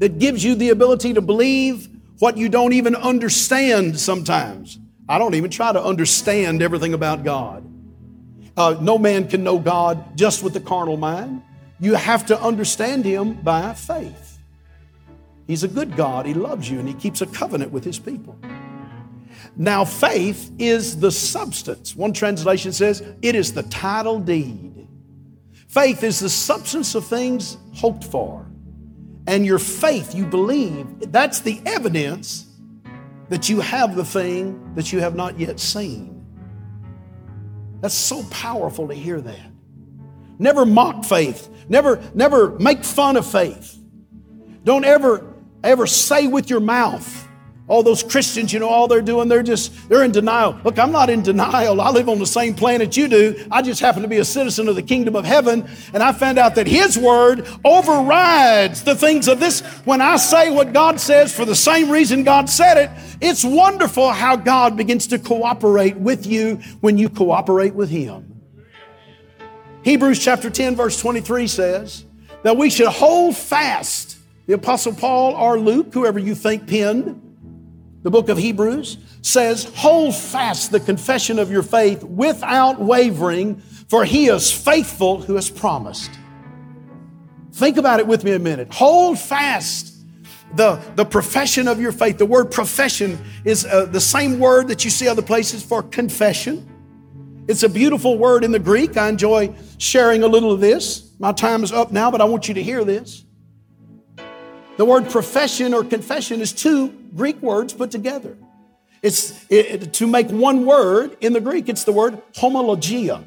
that 0.00 0.18
gives 0.18 0.42
you 0.42 0.54
the 0.56 0.70
ability 0.70 1.14
to 1.14 1.20
believe 1.20 1.88
what 2.18 2.36
you 2.36 2.48
don't 2.48 2.72
even 2.72 2.96
understand 2.96 4.00
sometimes. 4.00 4.78
I 5.08 5.18
don't 5.18 5.34
even 5.34 5.50
try 5.50 5.72
to 5.72 5.82
understand 5.82 6.62
everything 6.62 6.94
about 6.94 7.22
God. 7.22 7.64
Uh, 8.56 8.76
no 8.80 8.98
man 8.98 9.28
can 9.28 9.44
know 9.44 9.58
God 9.58 10.16
just 10.16 10.42
with 10.42 10.54
the 10.54 10.60
carnal 10.60 10.96
mind. 10.96 11.42
You 11.78 11.94
have 11.94 12.26
to 12.26 12.40
understand 12.40 13.04
Him 13.04 13.34
by 13.34 13.74
faith. 13.74 14.38
He's 15.46 15.64
a 15.64 15.68
good 15.68 15.96
God. 15.96 16.26
He 16.26 16.34
loves 16.34 16.68
you 16.70 16.78
and 16.78 16.88
He 16.88 16.94
keeps 16.94 17.20
a 17.20 17.26
covenant 17.26 17.70
with 17.70 17.84
His 17.84 17.98
people. 17.98 18.38
Now, 19.56 19.84
faith 19.84 20.50
is 20.58 21.00
the 21.00 21.10
substance. 21.10 21.94
One 21.94 22.12
translation 22.12 22.72
says 22.72 23.02
it 23.20 23.34
is 23.34 23.52
the 23.52 23.64
title 23.64 24.18
deed. 24.18 24.88
Faith 25.68 26.02
is 26.02 26.20
the 26.20 26.30
substance 26.30 26.94
of 26.94 27.04
things 27.06 27.56
hoped 27.74 28.04
for 28.04 28.49
and 29.30 29.46
your 29.46 29.60
faith, 29.60 30.12
you 30.12 30.26
believe, 30.26 31.12
that's 31.12 31.38
the 31.38 31.62
evidence 31.64 32.46
that 33.28 33.48
you 33.48 33.60
have 33.60 33.94
the 33.94 34.04
thing 34.04 34.74
that 34.74 34.92
you 34.92 34.98
have 34.98 35.14
not 35.14 35.38
yet 35.38 35.60
seen. 35.60 36.26
That's 37.80 37.94
so 37.94 38.24
powerful 38.24 38.88
to 38.88 38.94
hear 38.94 39.20
that. 39.20 39.52
Never 40.40 40.66
mock 40.66 41.04
faith. 41.04 41.48
Never, 41.68 42.02
never 42.12 42.58
make 42.58 42.82
fun 42.82 43.16
of 43.16 43.24
faith. 43.24 43.78
Don't 44.64 44.84
ever, 44.84 45.32
ever 45.62 45.86
say 45.86 46.26
with 46.26 46.50
your 46.50 46.58
mouth, 46.58 47.28
all 47.70 47.84
those 47.84 48.02
Christians, 48.02 48.52
you 48.52 48.58
know, 48.58 48.68
all 48.68 48.88
they're 48.88 49.00
doing, 49.00 49.28
they're 49.28 49.44
just, 49.44 49.88
they're 49.88 50.02
in 50.02 50.10
denial. 50.10 50.58
Look, 50.64 50.76
I'm 50.76 50.90
not 50.90 51.08
in 51.08 51.22
denial. 51.22 51.80
I 51.80 51.90
live 51.90 52.08
on 52.08 52.18
the 52.18 52.26
same 52.26 52.52
planet 52.52 52.96
you 52.96 53.06
do. 53.06 53.46
I 53.48 53.62
just 53.62 53.80
happen 53.80 54.02
to 54.02 54.08
be 54.08 54.16
a 54.16 54.24
citizen 54.24 54.66
of 54.66 54.74
the 54.74 54.82
kingdom 54.82 55.14
of 55.14 55.24
heaven. 55.24 55.70
And 55.94 56.02
I 56.02 56.10
found 56.10 56.36
out 56.36 56.56
that 56.56 56.66
His 56.66 56.98
word 56.98 57.46
overrides 57.64 58.82
the 58.82 58.96
things 58.96 59.28
of 59.28 59.38
this. 59.38 59.60
When 59.84 60.00
I 60.00 60.16
say 60.16 60.50
what 60.50 60.72
God 60.72 60.98
says 60.98 61.32
for 61.32 61.44
the 61.44 61.54
same 61.54 61.90
reason 61.90 62.24
God 62.24 62.50
said 62.50 62.76
it, 62.76 62.90
it's 63.20 63.44
wonderful 63.44 64.10
how 64.10 64.34
God 64.34 64.76
begins 64.76 65.06
to 65.06 65.18
cooperate 65.20 65.96
with 65.96 66.26
you 66.26 66.56
when 66.80 66.98
you 66.98 67.08
cooperate 67.08 67.76
with 67.76 67.88
Him. 67.88 68.42
Hebrews 69.84 70.18
chapter 70.18 70.50
10, 70.50 70.74
verse 70.74 71.00
23 71.00 71.46
says 71.46 72.04
that 72.42 72.56
we 72.56 72.68
should 72.68 72.88
hold 72.88 73.36
fast. 73.36 74.18
The 74.48 74.54
Apostle 74.54 74.92
Paul 74.92 75.34
or 75.34 75.56
Luke, 75.56 75.94
whoever 75.94 76.18
you 76.18 76.34
think 76.34 76.66
penned, 76.66 77.29
the 78.02 78.10
book 78.10 78.28
of 78.28 78.38
Hebrews 78.38 78.96
says, 79.22 79.64
Hold 79.76 80.14
fast 80.14 80.72
the 80.72 80.80
confession 80.80 81.38
of 81.38 81.50
your 81.50 81.62
faith 81.62 82.02
without 82.02 82.80
wavering, 82.80 83.56
for 83.88 84.04
he 84.04 84.28
is 84.28 84.50
faithful 84.50 85.20
who 85.20 85.34
has 85.34 85.50
promised. 85.50 86.10
Think 87.52 87.76
about 87.76 88.00
it 88.00 88.06
with 88.06 88.24
me 88.24 88.32
a 88.32 88.38
minute. 88.38 88.72
Hold 88.72 89.18
fast 89.18 89.94
the, 90.54 90.80
the 90.96 91.04
profession 91.04 91.68
of 91.68 91.80
your 91.80 91.92
faith. 91.92 92.18
The 92.18 92.26
word 92.26 92.50
profession 92.50 93.18
is 93.44 93.66
uh, 93.66 93.86
the 93.86 94.00
same 94.00 94.38
word 94.38 94.68
that 94.68 94.84
you 94.84 94.90
see 94.90 95.06
other 95.06 95.22
places 95.22 95.62
for 95.62 95.82
confession. 95.82 96.66
It's 97.48 97.62
a 97.62 97.68
beautiful 97.68 98.16
word 98.16 98.44
in 98.44 98.52
the 98.52 98.58
Greek. 98.58 98.96
I 98.96 99.08
enjoy 99.08 99.54
sharing 99.78 100.22
a 100.22 100.26
little 100.26 100.52
of 100.52 100.60
this. 100.60 101.12
My 101.18 101.32
time 101.32 101.64
is 101.64 101.72
up 101.72 101.92
now, 101.92 102.10
but 102.10 102.20
I 102.20 102.24
want 102.24 102.48
you 102.48 102.54
to 102.54 102.62
hear 102.62 102.84
this. 102.84 103.24
The 104.80 104.86
word 104.86 105.10
profession 105.10 105.74
or 105.74 105.84
confession 105.84 106.40
is 106.40 106.54
two 106.54 106.88
Greek 107.14 107.42
words 107.42 107.74
put 107.74 107.90
together. 107.90 108.34
It's 109.02 109.44
it, 109.50 109.92
to 109.92 110.06
make 110.06 110.30
one 110.30 110.64
word 110.64 111.18
in 111.20 111.34
the 111.34 111.40
Greek, 111.42 111.68
it's 111.68 111.84
the 111.84 111.92
word 111.92 112.18
homologia 112.32 113.22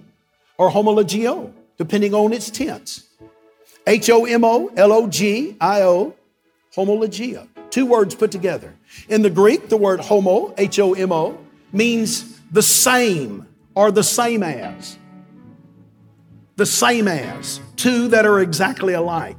or 0.57 0.71
homologio, 0.71 1.53
depending 1.77 2.15
on 2.15 2.33
its 2.33 2.49
tense. 2.49 3.07
H 3.85 4.09
O 4.09 4.25
M 4.25 4.43
O 4.43 4.71
L 4.75 4.91
O 4.91 5.05
G 5.05 5.55
I 5.61 5.83
O, 5.83 6.15
homologia. 6.75 7.47
Two 7.69 7.85
words 7.85 8.15
put 8.15 8.31
together. 8.31 8.73
In 9.07 9.21
the 9.21 9.29
Greek, 9.29 9.69
the 9.69 9.77
word 9.77 9.99
homo, 9.99 10.55
H 10.57 10.79
O 10.79 10.95
M 10.95 11.11
O, 11.11 11.37
means 11.71 12.39
the 12.51 12.63
same 12.63 13.45
or 13.75 13.91
the 13.91 14.01
same 14.01 14.41
as. 14.41 14.97
The 16.55 16.65
same 16.65 17.07
as. 17.07 17.59
Two 17.75 18.07
that 18.07 18.25
are 18.25 18.39
exactly 18.39 18.95
alike 18.95 19.37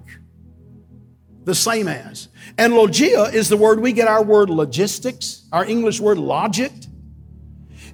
the 1.45 1.55
same 1.55 1.89
as. 1.89 2.29
And 2.59 2.75
logia 2.75 3.25
is 3.25 3.49
the 3.49 3.57
word 3.57 3.81
we 3.81 3.93
get 3.93 4.09
our 4.09 4.23
word 4.23 4.51
logistics, 4.51 5.47
our 5.53 5.65
English 5.65 6.01
word 6.01 6.19
logic. 6.19 6.73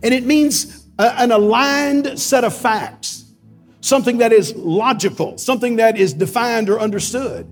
And 0.02 0.14
it 0.14 0.25
means 0.25 0.87
a, 0.99 1.21
an 1.21 1.33
aligned 1.33 2.19
set 2.19 2.45
of 2.45 2.57
facts, 2.57 3.25
something 3.80 4.19
that 4.19 4.33
is 4.33 4.54
logical, 4.54 5.38
something 5.38 5.76
that 5.76 5.99
is 5.99 6.12
defined 6.12 6.69
or 6.69 6.78
understood. 6.78 7.47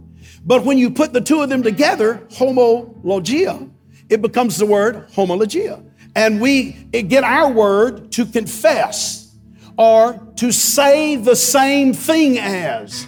But 0.44 0.64
when 0.64 0.78
you 0.78 0.90
put 0.90 1.12
the 1.12 1.20
two 1.20 1.42
of 1.42 1.48
them 1.48 1.62
together, 1.62 2.26
homologia, 2.30 3.70
it 4.08 4.22
becomes 4.22 4.56
the 4.56 4.66
word 4.66 5.08
homologia. 5.10 5.84
And 6.14 6.40
we 6.40 6.72
get 6.72 7.24
our 7.24 7.50
word 7.50 8.10
to 8.12 8.24
confess 8.24 9.36
or 9.76 10.20
to 10.36 10.50
say 10.50 11.16
the 11.16 11.36
same 11.36 11.92
thing 11.92 12.38
as. 12.38 13.06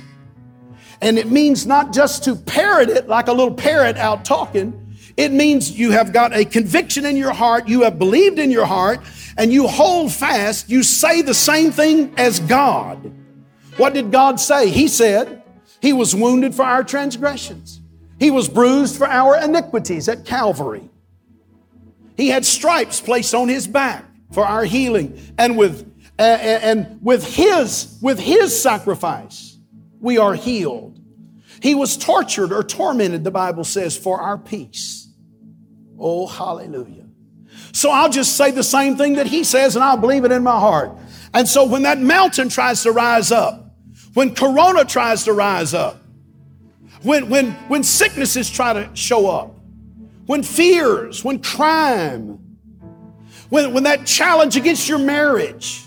And 1.03 1.19
it 1.19 1.31
means 1.31 1.67
not 1.67 1.93
just 1.93 2.25
to 2.25 2.37
parrot 2.37 2.91
it 2.91 3.09
like 3.09 3.29
a 3.29 3.33
little 3.33 3.55
parrot 3.55 3.97
out 3.97 4.25
talking. 4.25 4.97
It 5.17 5.33
means 5.33 5.79
you 5.79 5.91
have 5.93 6.13
got 6.13 6.35
a 6.35 6.45
conviction 6.45 7.05
in 7.05 7.17
your 7.17 7.33
heart, 7.33 7.69
you 7.69 7.83
have 7.83 7.99
believed 7.99 8.39
in 8.39 8.51
your 8.51 8.67
heart, 8.67 9.01
and 9.37 9.53
you 9.53 9.67
hold 9.67 10.13
fast. 10.13 10.69
You 10.69 10.83
say 10.83 11.23
the 11.23 11.35
same 11.35 11.73
thing 11.73 12.15
as 12.17 12.41
God. 12.41 13.13
What 13.77 13.95
did 13.95 14.13
God 14.13 14.39
say? 14.39 14.69
He 14.69 14.89
said, 14.89 15.43
He 15.81 15.93
was 15.93 16.15
wounded 16.15 16.55
for 16.55 16.65
our 16.65 16.85
transgressions, 16.85 17.81
He 18.19 18.31
was 18.31 18.49
bruised 18.49 18.97
for 18.97 19.07
our 19.07 19.43
iniquities 19.43 20.09
at 20.09 20.25
Calvary. 20.25 20.89
He 22.17 22.29
had 22.29 22.45
stripes 22.45 23.01
placed 23.01 23.35
on 23.35 23.49
His 23.49 23.67
back 23.67 24.05
for 24.33 24.45
our 24.45 24.65
healing, 24.65 25.19
and 25.39 25.57
with 25.57 25.91
uh, 26.19 26.23
and 26.23 26.99
with 27.03 27.25
His 27.25 27.99
with 28.03 28.19
His 28.19 28.61
sacrifice 28.61 29.50
we 30.01 30.19
are 30.19 30.35
healed. 30.35 30.99
He 31.63 31.75
was 31.75 31.97
tortured 31.97 32.53
or 32.53 32.63
tormented, 32.63 33.23
the 33.25 33.31
Bible 33.31 33.65
says, 33.65 33.97
for 33.97 34.21
our 34.21 34.39
peace. 34.39 35.09
Oh, 35.99 36.27
hallelujah. 36.27 37.07
So 37.73 37.91
I'll 37.91 38.11
just 38.11 38.37
say 38.37 38.51
the 38.51 38.63
same 38.65 38.97
thing 38.97 39.15
that 39.15 39.27
he 39.27 39.45
says 39.45 39.77
and 39.77 39.85
I'll 39.85 39.97
believe 39.97 40.25
it 40.25 40.33
in 40.33 40.43
my 40.43 40.59
heart. 40.59 40.97
And 41.35 41.47
so 41.47 41.65
when 41.65 41.83
that 41.83 42.01
mountain 42.01 42.49
tries 42.49 42.83
to 42.85 42.93
rise 42.93 43.31
up, 43.31 43.75
when 44.15 44.35
corona 44.35 44.85
tries 44.85 45.25
to 45.25 45.33
rise 45.33 45.75
up, 45.75 46.03
when, 47.03 47.29
when, 47.29 47.53
when 47.69 47.85
sicknesses 47.85 48.51
try 48.51 48.73
to 48.73 48.91
show 48.95 49.29
up, 49.29 49.55
when 50.27 50.43
fears, 50.43 51.25
when 51.25 51.41
crime, 51.41 52.39
when, 53.49 53.73
when 53.73 53.85
that 53.85 54.07
challenge 54.07 54.57
against 54.57 54.89
your 54.89 54.99
marriage, 54.99 55.85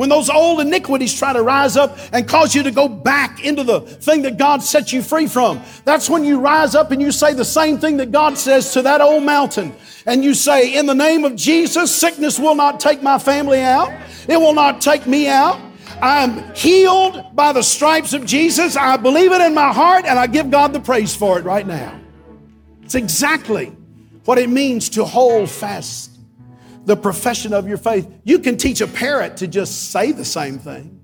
when 0.00 0.08
those 0.08 0.30
old 0.30 0.62
iniquities 0.62 1.12
try 1.12 1.30
to 1.30 1.42
rise 1.42 1.76
up 1.76 1.98
and 2.14 2.26
cause 2.26 2.54
you 2.54 2.62
to 2.62 2.70
go 2.70 2.88
back 2.88 3.44
into 3.44 3.62
the 3.62 3.82
thing 3.82 4.22
that 4.22 4.38
God 4.38 4.62
set 4.62 4.94
you 4.94 5.02
free 5.02 5.26
from, 5.26 5.60
that's 5.84 6.08
when 6.08 6.24
you 6.24 6.40
rise 6.40 6.74
up 6.74 6.90
and 6.90 7.02
you 7.02 7.12
say 7.12 7.34
the 7.34 7.44
same 7.44 7.76
thing 7.76 7.98
that 7.98 8.10
God 8.10 8.38
says 8.38 8.72
to 8.72 8.80
that 8.80 9.02
old 9.02 9.24
mountain. 9.24 9.74
And 10.06 10.24
you 10.24 10.32
say, 10.32 10.72
In 10.72 10.86
the 10.86 10.94
name 10.94 11.26
of 11.26 11.36
Jesus, 11.36 11.94
sickness 11.94 12.38
will 12.38 12.54
not 12.54 12.80
take 12.80 13.02
my 13.02 13.18
family 13.18 13.60
out, 13.60 13.92
it 14.26 14.38
will 14.38 14.54
not 14.54 14.80
take 14.80 15.06
me 15.06 15.28
out. 15.28 15.60
I'm 16.00 16.54
healed 16.54 17.36
by 17.36 17.52
the 17.52 17.62
stripes 17.62 18.14
of 18.14 18.24
Jesus. 18.24 18.76
I 18.76 18.96
believe 18.96 19.32
it 19.32 19.42
in 19.42 19.52
my 19.52 19.70
heart 19.70 20.06
and 20.06 20.18
I 20.18 20.28
give 20.28 20.50
God 20.50 20.72
the 20.72 20.80
praise 20.80 21.14
for 21.14 21.38
it 21.38 21.44
right 21.44 21.66
now. 21.66 22.00
It's 22.84 22.94
exactly 22.94 23.66
what 24.24 24.38
it 24.38 24.48
means 24.48 24.88
to 24.90 25.04
hold 25.04 25.50
fast 25.50 26.09
the 26.84 26.96
profession 26.96 27.52
of 27.52 27.68
your 27.68 27.76
faith. 27.76 28.08
You 28.24 28.38
can 28.38 28.56
teach 28.56 28.80
a 28.80 28.86
parrot 28.86 29.38
to 29.38 29.46
just 29.46 29.90
say 29.90 30.12
the 30.12 30.24
same 30.24 30.58
thing. 30.58 31.00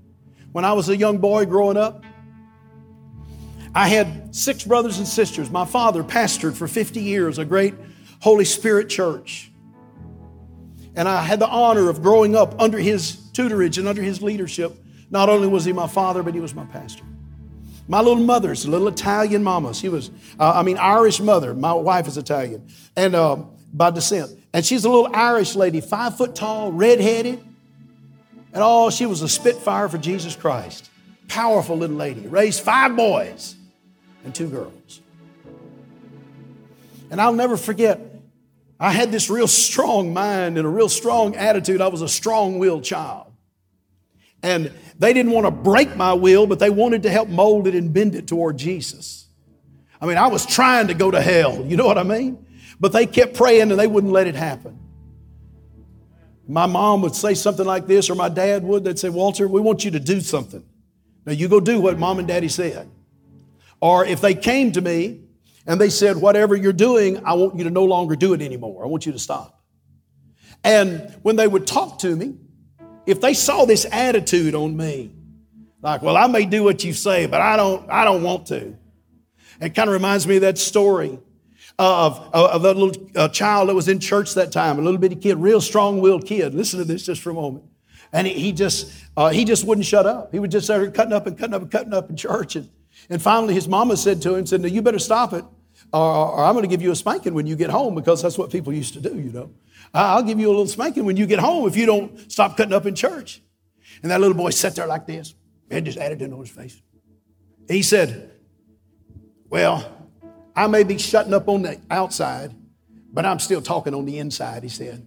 When 0.51 0.65
I 0.65 0.73
was 0.73 0.89
a 0.89 0.97
young 0.97 1.19
boy 1.19 1.45
growing 1.45 1.77
up, 1.77 2.03
I 3.75 3.87
had 3.87 4.35
six 4.35 4.63
brothers 4.63 4.97
and 4.97 5.07
sisters. 5.07 5.51
My 5.51 5.65
father 5.65 6.03
pastored 6.03 6.55
for 6.55 6.67
50 6.67 6.99
years 6.99 7.37
a 7.37 7.45
great 7.45 7.75
Holy 8.21 8.45
Spirit 8.45 8.89
church. 8.89 9.51
And 10.95 11.07
I 11.07 11.21
had 11.21 11.39
the 11.39 11.47
honor 11.47 11.89
of 11.89 12.01
growing 12.01 12.35
up 12.35 12.59
under 12.59 12.79
his 12.79 13.17
tutorage 13.33 13.77
and 13.77 13.87
under 13.87 14.01
his 14.01 14.23
leadership. 14.23 14.75
Not 15.11 15.29
only 15.29 15.47
was 15.47 15.63
he 15.63 15.73
my 15.73 15.87
father, 15.87 16.23
but 16.23 16.33
he 16.33 16.39
was 16.39 16.55
my 16.55 16.65
pastor. 16.65 17.03
My 17.87 17.99
little 17.99 18.23
mother's 18.23 18.65
a 18.65 18.71
little 18.71 18.87
Italian 18.87 19.43
mama. 19.43 19.73
She 19.73 19.89
was, 19.89 20.09
uh, 20.39 20.53
I 20.55 20.63
mean, 20.63 20.77
Irish 20.77 21.19
mother. 21.19 21.53
My 21.53 21.71
wife 21.73 22.07
is 22.07 22.17
Italian. 22.17 22.67
And 22.95 23.15
uh, 23.15 23.43
by 23.73 23.91
descent. 23.91 24.31
And 24.53 24.65
she's 24.65 24.85
a 24.85 24.89
little 24.89 25.09
Irish 25.13 25.55
lady, 25.55 25.81
five 25.81 26.17
foot 26.17 26.35
tall, 26.35 26.71
redheaded. 26.71 27.39
And 28.53 28.63
oh, 28.63 28.89
she 28.89 29.05
was 29.05 29.21
a 29.21 29.29
spitfire 29.29 29.89
for 29.89 29.97
Jesus 29.97 30.35
Christ. 30.35 30.89
Powerful 31.27 31.77
little 31.77 31.95
lady. 31.95 32.21
Raised 32.27 32.61
five 32.61 32.95
boys 32.95 33.55
and 34.23 34.33
two 34.33 34.49
girls. 34.49 35.01
And 37.09 37.21
I'll 37.21 37.33
never 37.33 37.57
forget, 37.57 37.99
I 38.79 38.91
had 38.91 39.11
this 39.11 39.29
real 39.29 39.47
strong 39.47 40.13
mind 40.13 40.57
and 40.57 40.65
a 40.65 40.69
real 40.69 40.89
strong 40.89 41.35
attitude. 41.35 41.81
I 41.81 41.87
was 41.87 42.01
a 42.01 42.07
strong 42.07 42.59
willed 42.59 42.83
child. 42.83 43.31
And 44.43 44.71
they 44.99 45.13
didn't 45.13 45.31
want 45.31 45.45
to 45.45 45.51
break 45.51 45.95
my 45.95 46.13
will, 46.13 46.47
but 46.47 46.59
they 46.59 46.69
wanted 46.69 47.03
to 47.03 47.09
help 47.09 47.27
mold 47.27 47.67
it 47.67 47.75
and 47.75 47.93
bend 47.93 48.15
it 48.15 48.27
toward 48.27 48.57
Jesus. 48.57 49.27
I 49.99 50.05
mean, 50.05 50.17
I 50.17 50.27
was 50.27 50.45
trying 50.45 50.87
to 50.87 50.93
go 50.93 51.11
to 51.11 51.21
hell. 51.21 51.65
You 51.65 51.75
know 51.75 51.85
what 51.85 51.97
I 51.97 52.03
mean? 52.03 52.45
But 52.79 52.93
they 52.93 53.05
kept 53.05 53.35
praying 53.35 53.71
and 53.71 53.79
they 53.79 53.87
wouldn't 53.87 54.13
let 54.13 54.27
it 54.27 54.35
happen. 54.35 54.79
My 56.47 56.65
mom 56.65 57.01
would 57.01 57.15
say 57.15 57.33
something 57.33 57.65
like 57.65 57.87
this, 57.87 58.09
or 58.09 58.15
my 58.15 58.29
dad 58.29 58.63
would. 58.63 58.83
They'd 58.83 58.97
say, 58.97 59.09
Walter, 59.09 59.47
we 59.47 59.59
want 59.59 59.83
you 59.83 59.91
to 59.91 59.99
do 59.99 60.21
something. 60.21 60.63
Now 61.25 61.33
you 61.33 61.49
go 61.49 61.59
do 61.59 61.81
what 61.81 61.99
mom 61.99 62.19
and 62.19 62.27
daddy 62.27 62.47
said. 62.47 62.89
Or 63.81 64.05
if 64.05 64.21
they 64.21 64.33
came 64.33 64.71
to 64.71 64.81
me 64.81 65.21
and 65.65 65.79
they 65.81 65.89
said, 65.89 66.17
whatever 66.17 66.55
you're 66.55 66.71
doing, 66.71 67.23
I 67.25 67.33
want 67.33 67.57
you 67.57 67.65
to 67.65 67.69
no 67.69 67.83
longer 67.83 68.15
do 68.15 68.33
it 68.33 68.41
anymore. 68.41 68.85
I 68.85 68.87
want 68.87 69.05
you 69.05 69.11
to 69.11 69.19
stop. 69.19 69.61
And 70.63 71.13
when 71.21 71.35
they 71.35 71.47
would 71.47 71.67
talk 71.67 71.99
to 71.99 72.15
me, 72.15 72.35
if 73.05 73.19
they 73.19 73.33
saw 73.33 73.65
this 73.65 73.85
attitude 73.91 74.55
on 74.55 74.75
me, 74.75 75.11
like, 75.81 76.01
well, 76.01 76.17
I 76.17 76.27
may 76.27 76.45
do 76.45 76.63
what 76.63 76.83
you 76.83 76.93
say, 76.93 77.25
but 77.27 77.41
I 77.41 77.55
don't, 77.57 77.89
I 77.89 78.03
don't 78.03 78.23
want 78.23 78.47
to. 78.47 78.75
It 79.59 79.75
kind 79.75 79.89
of 79.89 79.93
reminds 79.93 80.25
me 80.25 80.37
of 80.37 80.41
that 80.41 80.57
story 80.57 81.19
of, 81.79 82.19
of, 82.33 82.51
of 82.51 82.61
that 82.63 82.75
little 82.75 83.09
uh, 83.15 83.29
child 83.29 83.69
that 83.69 83.75
was 83.75 83.87
in 83.87 83.99
church 83.99 84.33
that 84.33 84.51
time, 84.51 84.79
a 84.79 84.81
little 84.81 84.99
bitty 84.99 85.15
kid, 85.15 85.37
real 85.37 85.61
strong-willed 85.61 86.25
kid. 86.25 86.53
Listen 86.53 86.79
to 86.79 86.85
this 86.85 87.05
just 87.05 87.21
for 87.21 87.29
a 87.29 87.33
moment. 87.33 87.65
And 88.13 88.25
he, 88.25 88.33
he 88.33 88.51
just 88.51 88.91
uh, 89.15 89.29
he 89.29 89.43
just 89.43 89.65
wouldn't 89.65 89.85
shut 89.85 90.05
up. 90.05 90.31
He 90.31 90.39
would 90.39 90.51
just 90.51 90.67
cutting 90.67 91.13
up 91.13 91.27
and 91.27 91.37
cutting 91.37 91.53
up 91.53 91.61
and 91.61 91.71
cutting 91.71 91.93
up 91.93 92.09
in 92.09 92.15
church. 92.15 92.55
And, 92.55 92.69
and 93.09 93.21
finally, 93.21 93.53
his 93.53 93.67
mama 93.67 93.97
said 93.97 94.21
to 94.21 94.35
him, 94.35 94.45
said, 94.45 94.61
"No, 94.61 94.67
you 94.67 94.81
better 94.81 94.99
stop 94.99 95.33
it, 95.33 95.43
or, 95.91 96.01
or 96.01 96.43
I'm 96.43 96.53
going 96.53 96.63
to 96.63 96.69
give 96.69 96.81
you 96.81 96.91
a 96.91 96.95
spanking 96.95 97.33
when 97.33 97.45
you 97.45 97.55
get 97.55 97.69
home 97.69 97.95
because 97.95 98.21
that's 98.21 98.37
what 98.37 98.49
people 98.49 98.71
used 98.71 98.93
to 98.93 99.01
do, 99.01 99.09
you 99.09 99.31
know. 99.31 99.51
I'll 99.93 100.23
give 100.23 100.39
you 100.39 100.47
a 100.47 100.49
little 100.49 100.67
spanking 100.67 101.05
when 101.05 101.17
you 101.17 101.25
get 101.25 101.39
home 101.39 101.67
if 101.67 101.75
you 101.75 101.85
don't 101.85 102.31
stop 102.31 102.55
cutting 102.55 102.73
up 102.73 102.85
in 102.85 102.95
church." 102.95 103.41
And 104.01 104.11
that 104.11 104.21
little 104.21 104.37
boy 104.37 104.51
sat 104.51 104.75
there 104.75 104.87
like 104.87 105.05
this, 105.05 105.35
and 105.69 105.85
just 105.85 105.97
attitude 105.97 106.31
on 106.31 106.39
his 106.39 106.49
face. 106.49 106.81
He 107.67 107.81
said, 107.81 108.31
"Well." 109.49 109.96
I 110.57 110.65
may 110.65 110.83
be 110.83 110.97
shutting 110.97 111.35
up 111.35 111.47
on 111.47 111.61
the 111.61 111.79
outside, 111.91 112.51
but 113.13 113.27
I'm 113.27 113.37
still 113.37 113.61
talking 113.61 113.93
on 113.93 114.05
the 114.05 114.17
inside, 114.17 114.63
he 114.63 114.69
said. 114.69 115.05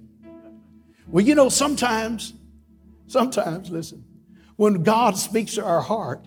Well, 1.08 1.24
you 1.24 1.34
know, 1.34 1.48
sometimes, 1.48 2.34
sometimes, 3.08 3.68
listen, 3.68 4.04
when 4.54 4.84
God 4.84 5.18
speaks 5.18 5.56
to 5.56 5.64
our 5.64 5.80
heart, 5.80 6.24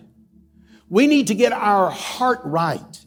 we 0.90 1.06
need 1.06 1.28
to 1.28 1.34
get 1.34 1.54
our 1.54 1.88
heart 1.88 2.40
right, 2.44 3.00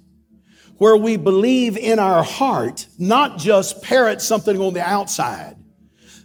where 0.79 0.97
we 0.97 1.17
believe 1.17 1.77
in 1.77 1.99
our 1.99 2.23
heart, 2.23 2.87
not 2.97 3.37
just 3.37 3.83
parrot 3.83 4.19
something 4.19 4.59
on 4.59 4.73
the 4.73 4.81
outside, 4.81 5.55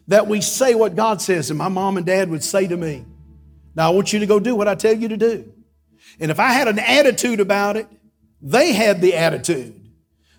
that 0.08 0.26
we 0.26 0.40
say 0.40 0.74
what 0.74 0.96
God 0.96 1.20
says. 1.20 1.50
And 1.50 1.58
my 1.58 1.68
mom 1.68 1.98
and 1.98 2.06
dad 2.06 2.30
would 2.30 2.42
say 2.42 2.66
to 2.66 2.78
me, 2.78 3.04
Now 3.74 3.88
I 3.88 3.94
want 3.94 4.14
you 4.14 4.20
to 4.20 4.26
go 4.26 4.40
do 4.40 4.56
what 4.56 4.68
I 4.68 4.74
tell 4.74 4.96
you 4.96 5.08
to 5.08 5.18
do. 5.18 5.52
And 6.18 6.30
if 6.30 6.40
I 6.40 6.52
had 6.52 6.66
an 6.66 6.78
attitude 6.78 7.40
about 7.40 7.76
it, 7.76 7.88
they 8.40 8.72
had 8.72 9.02
the 9.02 9.16
attitude 9.16 9.81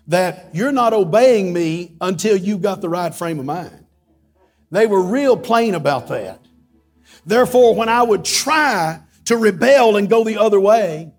that 0.08 0.50
you're 0.52 0.72
not 0.72 0.92
obeying 0.92 1.52
me 1.52 1.96
until 2.00 2.36
you've 2.36 2.62
got 2.62 2.80
the 2.80 2.88
right 2.88 3.14
frame 3.14 3.38
of 3.38 3.46
mind. 3.46 3.86
They 4.70 4.86
were 4.86 5.00
real 5.00 5.36
plain 5.36 5.74
about 5.74 6.08
that. 6.08 6.40
Therefore, 7.24 7.74
when 7.74 7.88
I 7.88 8.02
would 8.02 8.24
try 8.24 9.00
to 9.26 9.36
rebel 9.36 9.96
and 9.96 10.08
go 10.08 10.24
the 10.24 10.38
other 10.38 10.60
way, 10.60 11.12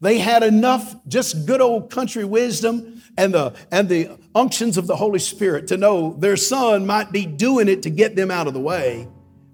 they 0.00 0.18
had 0.18 0.42
enough 0.42 0.94
just 1.08 1.46
good 1.46 1.60
old 1.60 1.90
country 1.90 2.24
wisdom 2.24 3.02
and 3.16 3.34
the, 3.34 3.54
and 3.72 3.88
the 3.88 4.16
unctions 4.34 4.78
of 4.78 4.86
the 4.86 4.94
Holy 4.94 5.18
Spirit 5.18 5.66
to 5.68 5.76
know 5.76 6.14
their 6.18 6.36
son 6.36 6.86
might 6.86 7.10
be 7.10 7.26
doing 7.26 7.68
it 7.68 7.82
to 7.82 7.90
get 7.90 8.14
them 8.14 8.30
out 8.30 8.46
of 8.46 8.54
the 8.54 8.60
way, 8.60 9.08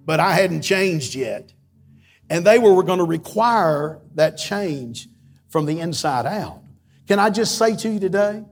but 0.04 0.20
I 0.20 0.34
hadn't 0.34 0.60
changed 0.60 1.14
yet. 1.14 1.52
And 2.28 2.44
they 2.44 2.58
were 2.58 2.82
going 2.82 2.98
to 2.98 3.04
require 3.04 4.00
that 4.16 4.36
change 4.36 5.08
from 5.48 5.64
the 5.64 5.80
inside 5.80 6.26
out. 6.26 6.62
Can 7.06 7.18
I 7.18 7.30
just 7.30 7.56
say 7.56 7.76
to 7.76 7.88
you 7.88 8.00
today, 8.00 8.44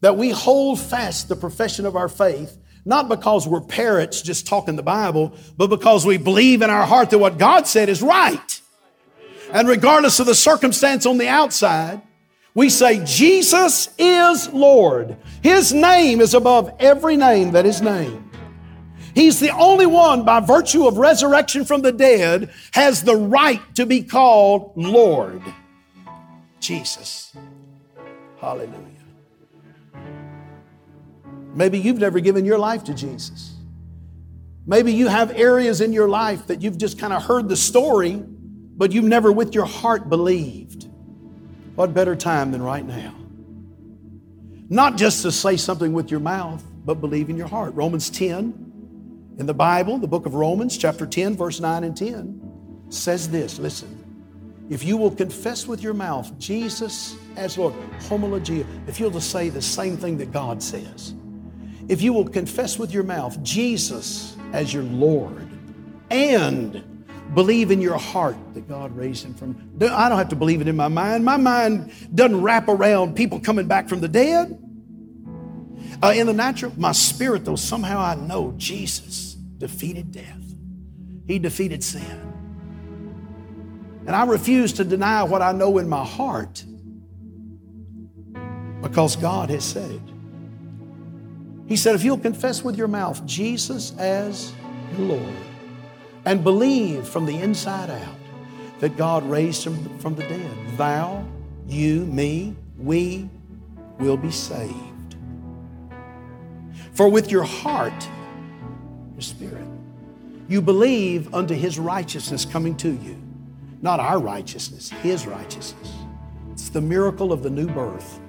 that 0.00 0.16
we 0.16 0.30
hold 0.30 0.80
fast 0.80 1.28
the 1.28 1.36
profession 1.36 1.86
of 1.86 1.96
our 1.96 2.08
faith, 2.08 2.56
not 2.84 3.08
because 3.08 3.46
we're 3.46 3.60
parrots 3.60 4.22
just 4.22 4.46
talking 4.46 4.76
the 4.76 4.82
Bible, 4.82 5.34
but 5.56 5.68
because 5.68 6.06
we 6.06 6.16
believe 6.16 6.62
in 6.62 6.70
our 6.70 6.86
heart 6.86 7.10
that 7.10 7.18
what 7.18 7.38
God 7.38 7.66
said 7.66 7.88
is 7.88 8.02
right. 8.02 8.60
And 9.52 9.68
regardless 9.68 10.20
of 10.20 10.26
the 10.26 10.34
circumstance 10.34 11.06
on 11.06 11.18
the 11.18 11.28
outside, 11.28 12.02
we 12.54 12.70
say, 12.70 13.04
Jesus 13.04 13.88
is 13.98 14.52
Lord. 14.52 15.16
His 15.42 15.72
name 15.72 16.20
is 16.20 16.34
above 16.34 16.74
every 16.78 17.16
name 17.16 17.52
that 17.52 17.66
is 17.66 17.80
named. 17.80 18.24
He's 19.14 19.40
the 19.40 19.50
only 19.50 19.86
one, 19.86 20.24
by 20.24 20.40
virtue 20.40 20.86
of 20.86 20.98
resurrection 20.98 21.64
from 21.64 21.82
the 21.82 21.92
dead, 21.92 22.50
has 22.72 23.02
the 23.02 23.16
right 23.16 23.60
to 23.74 23.86
be 23.86 24.02
called 24.02 24.72
Lord. 24.76 25.42
Jesus. 26.60 27.32
Hallelujah. 28.40 28.97
Maybe 31.54 31.78
you've 31.78 31.98
never 31.98 32.20
given 32.20 32.44
your 32.44 32.58
life 32.58 32.84
to 32.84 32.94
Jesus. 32.94 33.54
Maybe 34.66 34.92
you 34.92 35.08
have 35.08 35.30
areas 35.30 35.80
in 35.80 35.92
your 35.92 36.08
life 36.08 36.46
that 36.48 36.60
you've 36.60 36.76
just 36.76 36.98
kind 36.98 37.12
of 37.12 37.24
heard 37.24 37.48
the 37.48 37.56
story, 37.56 38.16
but 38.16 38.92
you've 38.92 39.04
never 39.04 39.32
with 39.32 39.54
your 39.54 39.64
heart 39.64 40.08
believed. 40.08 40.86
What 41.74 41.94
better 41.94 42.14
time 42.14 42.52
than 42.52 42.62
right 42.62 42.84
now? 42.84 43.14
Not 44.68 44.96
just 44.96 45.22
to 45.22 45.32
say 45.32 45.56
something 45.56 45.92
with 45.92 46.10
your 46.10 46.20
mouth, 46.20 46.62
but 46.84 47.00
believe 47.00 47.30
in 47.30 47.36
your 47.36 47.48
heart. 47.48 47.74
Romans 47.74 48.10
10 48.10 48.68
in 49.38 49.46
the 49.46 49.54
Bible, 49.54 49.98
the 49.98 50.08
book 50.08 50.26
of 50.26 50.34
Romans, 50.34 50.76
chapter 50.76 51.06
10, 51.06 51.36
verse 51.36 51.60
9 51.60 51.84
and 51.84 51.96
10, 51.96 52.86
says 52.90 53.30
this 53.30 53.58
listen, 53.58 54.04
if 54.68 54.84
you 54.84 54.96
will 54.96 55.10
confess 55.10 55.66
with 55.66 55.82
your 55.82 55.94
mouth 55.94 56.36
Jesus 56.38 57.16
as 57.36 57.56
Lord, 57.56 57.74
homologia, 58.00 58.66
if 58.86 59.00
you'll 59.00 59.10
just 59.10 59.30
say 59.30 59.48
the 59.48 59.62
same 59.62 59.96
thing 59.96 60.18
that 60.18 60.32
God 60.32 60.62
says, 60.62 61.14
if 61.88 62.02
you 62.02 62.12
will 62.12 62.28
confess 62.28 62.78
with 62.78 62.92
your 62.92 63.02
mouth 63.02 63.42
Jesus 63.42 64.36
as 64.52 64.72
your 64.72 64.82
Lord 64.82 65.48
and 66.10 66.84
believe 67.34 67.70
in 67.70 67.80
your 67.80 67.98
heart 67.98 68.36
that 68.54 68.68
God 68.68 68.96
raised 68.96 69.24
him 69.24 69.34
from 69.34 69.70
I 69.80 70.08
don't 70.08 70.18
have 70.18 70.30
to 70.30 70.36
believe 70.36 70.60
it 70.60 70.68
in 70.68 70.76
my 70.76 70.88
mind. 70.88 71.24
My 71.24 71.36
mind 71.36 71.92
doesn't 72.14 72.40
wrap 72.40 72.68
around 72.68 73.16
people 73.16 73.40
coming 73.40 73.66
back 73.66 73.88
from 73.88 74.00
the 74.00 74.08
dead. 74.08 74.62
Uh, 76.02 76.12
in 76.14 76.26
the 76.26 76.32
natural, 76.32 76.72
my 76.76 76.92
spirit, 76.92 77.44
though, 77.44 77.56
somehow 77.56 77.98
I 77.98 78.14
know 78.14 78.54
Jesus 78.56 79.34
defeated 79.34 80.12
death. 80.12 80.44
He 81.26 81.38
defeated 81.38 81.82
sin. 81.82 82.24
And 84.06 84.14
I 84.14 84.24
refuse 84.24 84.74
to 84.74 84.84
deny 84.84 85.24
what 85.24 85.42
I 85.42 85.52
know 85.52 85.78
in 85.78 85.88
my 85.88 86.04
heart 86.04 86.64
because 88.80 89.16
God 89.16 89.50
has 89.50 89.64
said 89.64 89.90
it. 89.90 90.00
He 91.68 91.76
said, 91.76 91.94
if 91.94 92.02
you'll 92.02 92.18
confess 92.18 92.64
with 92.64 92.76
your 92.76 92.88
mouth 92.88 93.24
Jesus 93.26 93.96
as 93.98 94.52
your 94.96 95.08
Lord 95.08 95.36
and 96.24 96.42
believe 96.42 97.06
from 97.06 97.26
the 97.26 97.36
inside 97.36 97.90
out 97.90 98.16
that 98.80 98.96
God 98.96 99.28
raised 99.28 99.64
him 99.64 99.98
from 99.98 100.14
the 100.14 100.22
dead, 100.22 100.50
thou, 100.78 101.26
you, 101.66 102.06
me, 102.06 102.56
we 102.78 103.28
will 103.98 104.16
be 104.16 104.30
saved. 104.30 104.74
For 106.92 107.08
with 107.08 107.30
your 107.30 107.44
heart, 107.44 108.08
your 109.12 109.20
spirit, 109.20 109.66
you 110.48 110.62
believe 110.62 111.34
unto 111.34 111.54
his 111.54 111.78
righteousness 111.78 112.46
coming 112.46 112.76
to 112.78 112.88
you. 112.88 113.20
Not 113.82 114.00
our 114.00 114.18
righteousness, 114.18 114.88
his 114.88 115.26
righteousness. 115.26 115.92
It's 116.52 116.70
the 116.70 116.80
miracle 116.80 117.32
of 117.32 117.42
the 117.42 117.50
new 117.50 117.66
birth. 117.66 118.20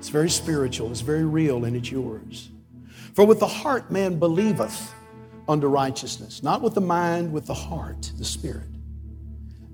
It's 0.00 0.08
very 0.08 0.30
spiritual, 0.30 0.90
it's 0.90 1.02
very 1.02 1.26
real, 1.26 1.66
and 1.66 1.76
it's 1.76 1.90
yours. 1.90 2.48
For 3.12 3.26
with 3.26 3.38
the 3.38 3.46
heart 3.46 3.90
man 3.90 4.18
believeth 4.18 4.94
unto 5.46 5.66
righteousness, 5.66 6.42
not 6.42 6.62
with 6.62 6.72
the 6.72 6.80
mind, 6.80 7.30
with 7.30 7.44
the 7.44 7.52
heart, 7.52 8.10
the 8.16 8.24
spirit. 8.24 8.70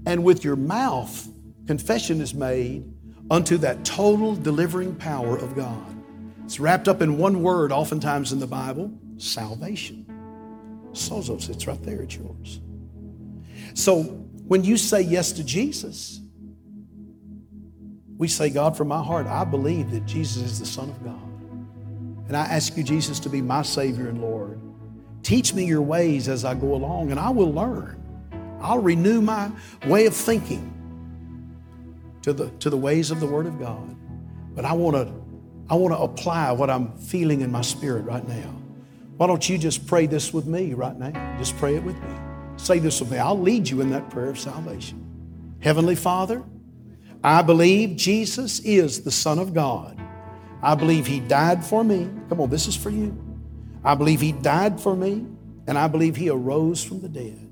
And 0.04 0.24
with 0.24 0.42
your 0.42 0.56
mouth, 0.56 1.28
confession 1.68 2.20
is 2.20 2.34
made 2.34 2.92
unto 3.30 3.56
that 3.58 3.84
total 3.84 4.34
delivering 4.34 4.96
power 4.96 5.36
of 5.36 5.54
God. 5.54 5.96
It's 6.44 6.58
wrapped 6.58 6.88
up 6.88 7.02
in 7.02 7.18
one 7.18 7.40
word, 7.44 7.70
oftentimes 7.70 8.32
in 8.32 8.40
the 8.40 8.48
Bible 8.48 8.92
salvation. 9.18 10.06
Sozos, 10.90 11.48
it's 11.48 11.68
right 11.68 11.80
there, 11.84 12.02
it's 12.02 12.16
yours. 12.16 12.58
So 13.74 14.02
when 14.48 14.64
you 14.64 14.76
say 14.76 15.02
yes 15.02 15.30
to 15.34 15.44
Jesus, 15.44 16.18
we 18.18 18.28
say, 18.28 18.50
God, 18.50 18.76
from 18.76 18.88
my 18.88 19.02
heart, 19.02 19.26
I 19.26 19.44
believe 19.44 19.90
that 19.90 20.06
Jesus 20.06 20.42
is 20.42 20.58
the 20.58 20.66
Son 20.66 20.88
of 20.88 21.04
God. 21.04 21.20
And 22.28 22.36
I 22.36 22.44
ask 22.44 22.76
you, 22.76 22.82
Jesus, 22.82 23.20
to 23.20 23.28
be 23.28 23.40
my 23.42 23.62
Savior 23.62 24.08
and 24.08 24.20
Lord. 24.20 24.60
Teach 25.22 25.54
me 25.54 25.64
your 25.64 25.82
ways 25.82 26.28
as 26.28 26.44
I 26.44 26.54
go 26.54 26.74
along, 26.74 27.10
and 27.10 27.20
I 27.20 27.30
will 27.30 27.52
learn. 27.52 28.02
I'll 28.60 28.80
renew 28.80 29.20
my 29.20 29.50
way 29.86 30.06
of 30.06 30.14
thinking 30.14 30.72
to 32.22 32.32
the, 32.32 32.50
to 32.50 32.70
the 32.70 32.76
ways 32.76 33.10
of 33.10 33.20
the 33.20 33.26
Word 33.26 33.46
of 33.46 33.58
God. 33.58 33.96
But 34.54 34.64
I 34.64 34.72
want 34.72 34.96
to 34.96 35.12
I 35.68 35.74
want 35.74 35.94
to 35.94 35.98
apply 35.98 36.52
what 36.52 36.70
I'm 36.70 36.96
feeling 36.96 37.40
in 37.40 37.50
my 37.50 37.62
spirit 37.62 38.04
right 38.04 38.26
now. 38.26 38.54
Why 39.16 39.26
don't 39.26 39.48
you 39.48 39.58
just 39.58 39.86
pray 39.86 40.06
this 40.06 40.32
with 40.32 40.46
me 40.46 40.74
right 40.74 40.96
now? 40.96 41.36
Just 41.38 41.56
pray 41.56 41.74
it 41.74 41.82
with 41.82 41.96
me. 41.96 42.14
Say 42.56 42.78
this 42.78 43.00
with 43.00 43.10
me. 43.10 43.18
I'll 43.18 43.38
lead 43.38 43.68
you 43.68 43.80
in 43.80 43.90
that 43.90 44.08
prayer 44.08 44.30
of 44.30 44.38
salvation. 44.38 45.02
Heavenly 45.60 45.96
Father, 45.96 46.44
I 47.22 47.42
believe 47.42 47.96
Jesus 47.96 48.60
is 48.60 49.02
the 49.02 49.10
Son 49.10 49.38
of 49.38 49.54
God. 49.54 50.00
I 50.62 50.74
believe 50.74 51.06
He 51.06 51.20
died 51.20 51.64
for 51.64 51.84
me. 51.84 52.08
Come 52.28 52.40
on, 52.40 52.50
this 52.50 52.66
is 52.66 52.76
for 52.76 52.90
you. 52.90 53.16
I 53.84 53.94
believe 53.94 54.20
He 54.20 54.32
died 54.32 54.80
for 54.80 54.96
me, 54.96 55.26
and 55.66 55.78
I 55.78 55.88
believe 55.88 56.16
He 56.16 56.28
arose 56.28 56.82
from 56.82 57.00
the 57.00 57.08
dead. 57.08 57.48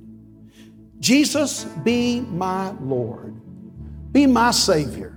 Jesus, 1.01 1.65
be 1.65 2.21
my 2.21 2.71
Lord, 2.81 3.41
be 4.13 4.27
my 4.27 4.51
Savior. 4.51 5.11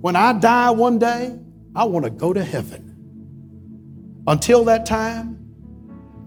When 0.00 0.16
I 0.16 0.32
die 0.32 0.70
one 0.70 0.98
day, 0.98 1.38
I 1.74 1.84
want 1.84 2.04
to 2.04 2.10
go 2.10 2.32
to 2.32 2.42
heaven. 2.42 4.24
Until 4.26 4.64
that 4.64 4.86
time, 4.86 5.38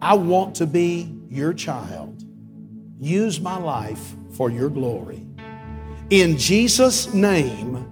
I 0.02 0.14
want 0.14 0.56
to 0.56 0.66
be 0.66 1.14
your 1.30 1.54
child. 1.54 2.24
Use 3.00 3.40
my 3.40 3.58
life 3.58 4.16
for 4.32 4.50
your 4.50 4.70
glory. 4.70 5.26
In 6.10 6.38
Jesus' 6.38 7.14
name, 7.14 7.86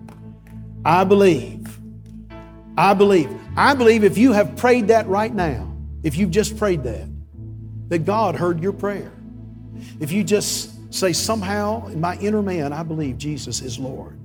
I 0.84 1.03
believe. 1.03 1.80
I 2.75 2.93
believe. 2.93 3.30
I 3.56 3.75
believe 3.75 4.03
if 4.03 4.17
you 4.17 4.32
have 4.34 4.56
prayed 4.56 4.88
that 4.88 5.08
right 5.08 5.34
now, 5.34 5.71
if 6.03 6.15
you've 6.17 6.32
just 6.32 6.58
prayed 6.58 6.84
that, 6.84 7.08
that 7.89 7.99
God 7.99 8.36
heard 8.36 8.62
your 8.62 8.73
prayer. 8.73 9.12
If 9.99 10.12
you 10.12 10.23
just 10.23 10.93
say, 10.93 11.13
somehow 11.13 11.88
in 11.88 12.01
my 12.01 12.17
inner 12.17 12.41
man, 12.41 12.73
I 12.73 12.84
believe 12.84 13.17
Jesus 13.17 13.62
is 13.62 13.77
Lord. 13.77 14.19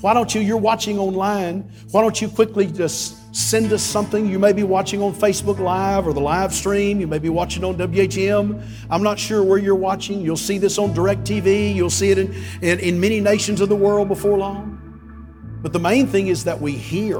Why 0.00 0.12
don't 0.12 0.34
you, 0.34 0.42
you're 0.42 0.58
watching 0.58 0.98
online, 0.98 1.70
why 1.90 2.02
don't 2.02 2.20
you 2.20 2.28
quickly 2.28 2.66
just 2.66 3.16
send 3.34 3.72
us 3.72 3.82
something? 3.82 4.28
You 4.28 4.38
may 4.38 4.52
be 4.52 4.62
watching 4.62 5.02
on 5.02 5.12
Facebook 5.12 5.58
Live 5.58 6.06
or 6.06 6.12
the 6.12 6.20
live 6.20 6.54
stream. 6.54 7.00
You 7.00 7.08
may 7.08 7.18
be 7.18 7.28
watching 7.28 7.64
on 7.64 7.76
WHM. 7.76 8.64
I'm 8.88 9.02
not 9.02 9.18
sure 9.18 9.42
where 9.42 9.58
you're 9.58 9.74
watching. 9.74 10.20
You'll 10.20 10.36
see 10.36 10.56
this 10.56 10.78
on 10.78 10.94
DirecTV. 10.94 11.74
You'll 11.74 11.90
see 11.90 12.10
it 12.10 12.18
in, 12.18 12.32
in, 12.62 12.78
in 12.78 13.00
many 13.00 13.20
nations 13.20 13.60
of 13.60 13.68
the 13.68 13.76
world 13.76 14.06
before 14.06 14.38
long. 14.38 14.80
But 15.62 15.72
the 15.72 15.80
main 15.80 16.06
thing 16.06 16.28
is 16.28 16.44
that 16.44 16.60
we 16.60 16.72
hear 16.72 17.18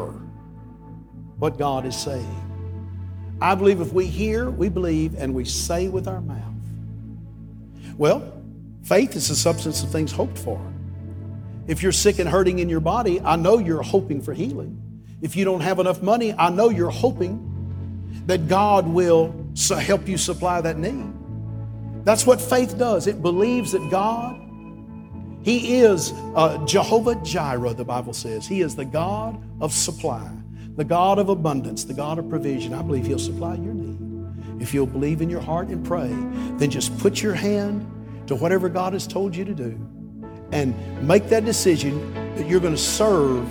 what 1.38 1.58
God 1.58 1.84
is 1.84 1.96
saying. 1.96 2.40
I 3.40 3.56
believe 3.56 3.80
if 3.80 3.92
we 3.92 4.06
hear, 4.06 4.48
we 4.48 4.68
believe, 4.68 5.16
and 5.16 5.34
we 5.34 5.44
say 5.44 5.88
with 5.88 6.06
our 6.06 6.20
mouth. 6.20 6.54
Well, 7.98 8.40
faith 8.84 9.16
is 9.16 9.28
the 9.28 9.34
substance 9.34 9.82
of 9.82 9.90
things 9.90 10.12
hoped 10.12 10.38
for. 10.38 10.60
If 11.66 11.82
you're 11.82 11.92
sick 11.92 12.20
and 12.20 12.28
hurting 12.28 12.60
in 12.60 12.68
your 12.68 12.80
body, 12.80 13.20
I 13.20 13.34
know 13.34 13.58
you're 13.58 13.82
hoping 13.82 14.22
for 14.22 14.32
healing. 14.32 14.80
If 15.24 15.36
you 15.36 15.46
don't 15.46 15.62
have 15.62 15.78
enough 15.78 16.02
money, 16.02 16.34
I 16.34 16.50
know 16.50 16.68
you're 16.68 16.90
hoping 16.90 17.40
that 18.26 18.46
God 18.46 18.86
will 18.86 19.34
help 19.56 20.06
you 20.06 20.18
supply 20.18 20.60
that 20.60 20.76
need. 20.76 21.14
That's 22.04 22.26
what 22.26 22.42
faith 22.42 22.76
does. 22.76 23.06
It 23.06 23.22
believes 23.22 23.72
that 23.72 23.90
God, 23.90 24.38
He 25.42 25.78
is 25.78 26.12
uh, 26.36 26.62
Jehovah 26.66 27.14
Jireh, 27.24 27.72
the 27.72 27.86
Bible 27.86 28.12
says. 28.12 28.46
He 28.46 28.60
is 28.60 28.76
the 28.76 28.84
God 28.84 29.42
of 29.62 29.72
supply, 29.72 30.30
the 30.76 30.84
God 30.84 31.18
of 31.18 31.30
abundance, 31.30 31.84
the 31.84 31.94
God 31.94 32.18
of 32.18 32.28
provision. 32.28 32.74
I 32.74 32.82
believe 32.82 33.06
He'll 33.06 33.18
supply 33.18 33.54
your 33.54 33.72
need. 33.72 34.60
If 34.60 34.74
you'll 34.74 34.84
believe 34.84 35.22
in 35.22 35.30
your 35.30 35.40
heart 35.40 35.68
and 35.68 35.82
pray, 35.86 36.08
then 36.58 36.68
just 36.68 36.98
put 36.98 37.22
your 37.22 37.34
hand 37.34 37.90
to 38.26 38.34
whatever 38.36 38.68
God 38.68 38.92
has 38.92 39.06
told 39.06 39.34
you 39.34 39.46
to 39.46 39.54
do 39.54 39.70
and 40.52 40.74
make 41.08 41.30
that 41.30 41.46
decision 41.46 42.12
that 42.34 42.46
you're 42.46 42.60
going 42.60 42.74
to 42.74 42.78
serve 42.78 43.48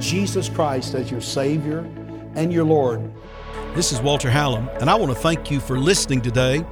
Jesus 0.00 0.48
Christ 0.48 0.94
as 0.94 1.10
your 1.10 1.20
Savior 1.20 1.80
and 2.34 2.52
your 2.52 2.64
Lord. 2.64 3.12
This 3.74 3.92
is 3.92 4.00
Walter 4.00 4.30
Hallam, 4.30 4.68
and 4.80 4.88
I 4.88 4.94
want 4.94 5.12
to 5.12 5.18
thank 5.18 5.50
you 5.50 5.60
for 5.60 5.78
listening 5.78 6.20
today 6.20 6.64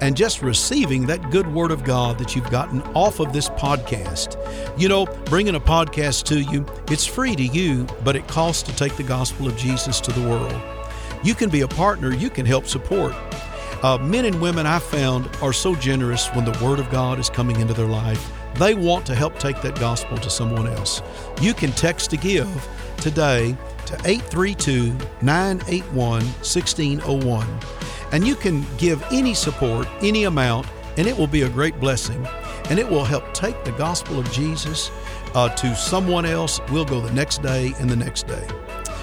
and 0.00 0.16
just 0.16 0.40
receiving 0.40 1.04
that 1.06 1.30
good 1.30 1.52
word 1.52 1.70
of 1.70 1.84
God 1.84 2.18
that 2.18 2.34
you've 2.34 2.50
gotten 2.50 2.80
off 2.94 3.20
of 3.20 3.32
this 3.32 3.48
podcast. 3.50 4.38
You 4.78 4.88
know, 4.88 5.06
bringing 5.26 5.56
a 5.56 5.60
podcast 5.60 6.24
to 6.26 6.40
you, 6.40 6.64
it's 6.90 7.04
free 7.04 7.36
to 7.36 7.42
you, 7.42 7.86
but 8.02 8.16
it 8.16 8.26
costs 8.28 8.62
to 8.62 8.76
take 8.76 8.96
the 8.96 9.02
gospel 9.02 9.46
of 9.46 9.56
Jesus 9.56 10.00
to 10.00 10.12
the 10.12 10.26
world. 10.26 10.58
You 11.22 11.34
can 11.34 11.50
be 11.50 11.62
a 11.62 11.68
partner, 11.68 12.14
you 12.14 12.30
can 12.30 12.46
help 12.46 12.66
support. 12.66 13.14
Uh, 13.82 13.98
men 13.98 14.24
and 14.24 14.40
women 14.40 14.66
I 14.66 14.78
found 14.78 15.28
are 15.42 15.52
so 15.52 15.74
generous 15.74 16.28
when 16.28 16.44
the 16.44 16.58
Word 16.64 16.78
of 16.78 16.88
God 16.90 17.18
is 17.18 17.28
coming 17.28 17.60
into 17.60 17.74
their 17.74 17.86
life. 17.86 18.32
They 18.56 18.74
want 18.74 19.04
to 19.06 19.14
help 19.14 19.38
take 19.38 19.60
that 19.62 19.78
gospel 19.80 20.16
to 20.18 20.30
someone 20.30 20.66
else. 20.66 21.02
You 21.40 21.54
can 21.54 21.72
text 21.72 22.10
to 22.10 22.16
give 22.16 22.48
today 22.98 23.56
to 23.86 23.94
832 24.04 24.96
981 25.22 26.24
1601. 26.24 27.46
And 28.12 28.26
you 28.26 28.36
can 28.36 28.64
give 28.78 29.02
any 29.12 29.34
support, 29.34 29.88
any 30.00 30.24
amount, 30.24 30.66
and 30.96 31.06
it 31.08 31.16
will 31.16 31.26
be 31.26 31.42
a 31.42 31.48
great 31.48 31.78
blessing. 31.80 32.26
And 32.70 32.78
it 32.78 32.88
will 32.88 33.04
help 33.04 33.34
take 33.34 33.64
the 33.64 33.72
gospel 33.72 34.18
of 34.18 34.30
Jesus 34.30 34.90
uh, 35.34 35.48
to 35.56 35.74
someone 35.74 36.24
else. 36.24 36.60
We'll 36.70 36.84
go 36.84 37.00
the 37.00 37.12
next 37.12 37.42
day 37.42 37.74
and 37.80 37.90
the 37.90 37.96
next 37.96 38.26
day. 38.26 38.46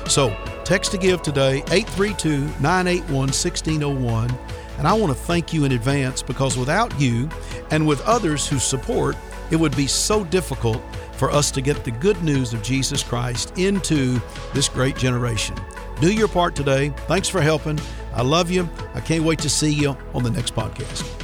So 0.07 0.35
text 0.63 0.91
to 0.91 0.97
give 0.97 1.21
today, 1.21 1.57
832 1.71 2.39
981 2.61 3.13
1601. 3.13 4.37
And 4.77 4.87
I 4.87 4.93
want 4.93 5.15
to 5.15 5.23
thank 5.23 5.53
you 5.53 5.65
in 5.65 5.73
advance 5.73 6.23
because 6.23 6.57
without 6.57 6.99
you 6.99 7.29
and 7.69 7.85
with 7.85 8.01
others 8.01 8.47
who 8.47 8.57
support, 8.57 9.15
it 9.51 9.55
would 9.55 9.75
be 9.75 9.87
so 9.87 10.23
difficult 10.23 10.81
for 11.13 11.29
us 11.29 11.51
to 11.51 11.61
get 11.61 11.83
the 11.83 11.91
good 11.91 12.21
news 12.23 12.53
of 12.53 12.63
Jesus 12.63 13.03
Christ 13.03 13.57
into 13.57 14.19
this 14.53 14.67
great 14.67 14.95
generation. 14.95 15.55
Do 15.99 16.11
your 16.11 16.27
part 16.27 16.55
today. 16.55 16.89
Thanks 17.07 17.27
for 17.27 17.41
helping. 17.41 17.79
I 18.13 18.23
love 18.23 18.49
you. 18.49 18.67
I 18.95 19.01
can't 19.01 19.23
wait 19.23 19.39
to 19.39 19.49
see 19.49 19.71
you 19.71 19.95
on 20.13 20.23
the 20.23 20.31
next 20.31 20.55
podcast. 20.55 21.20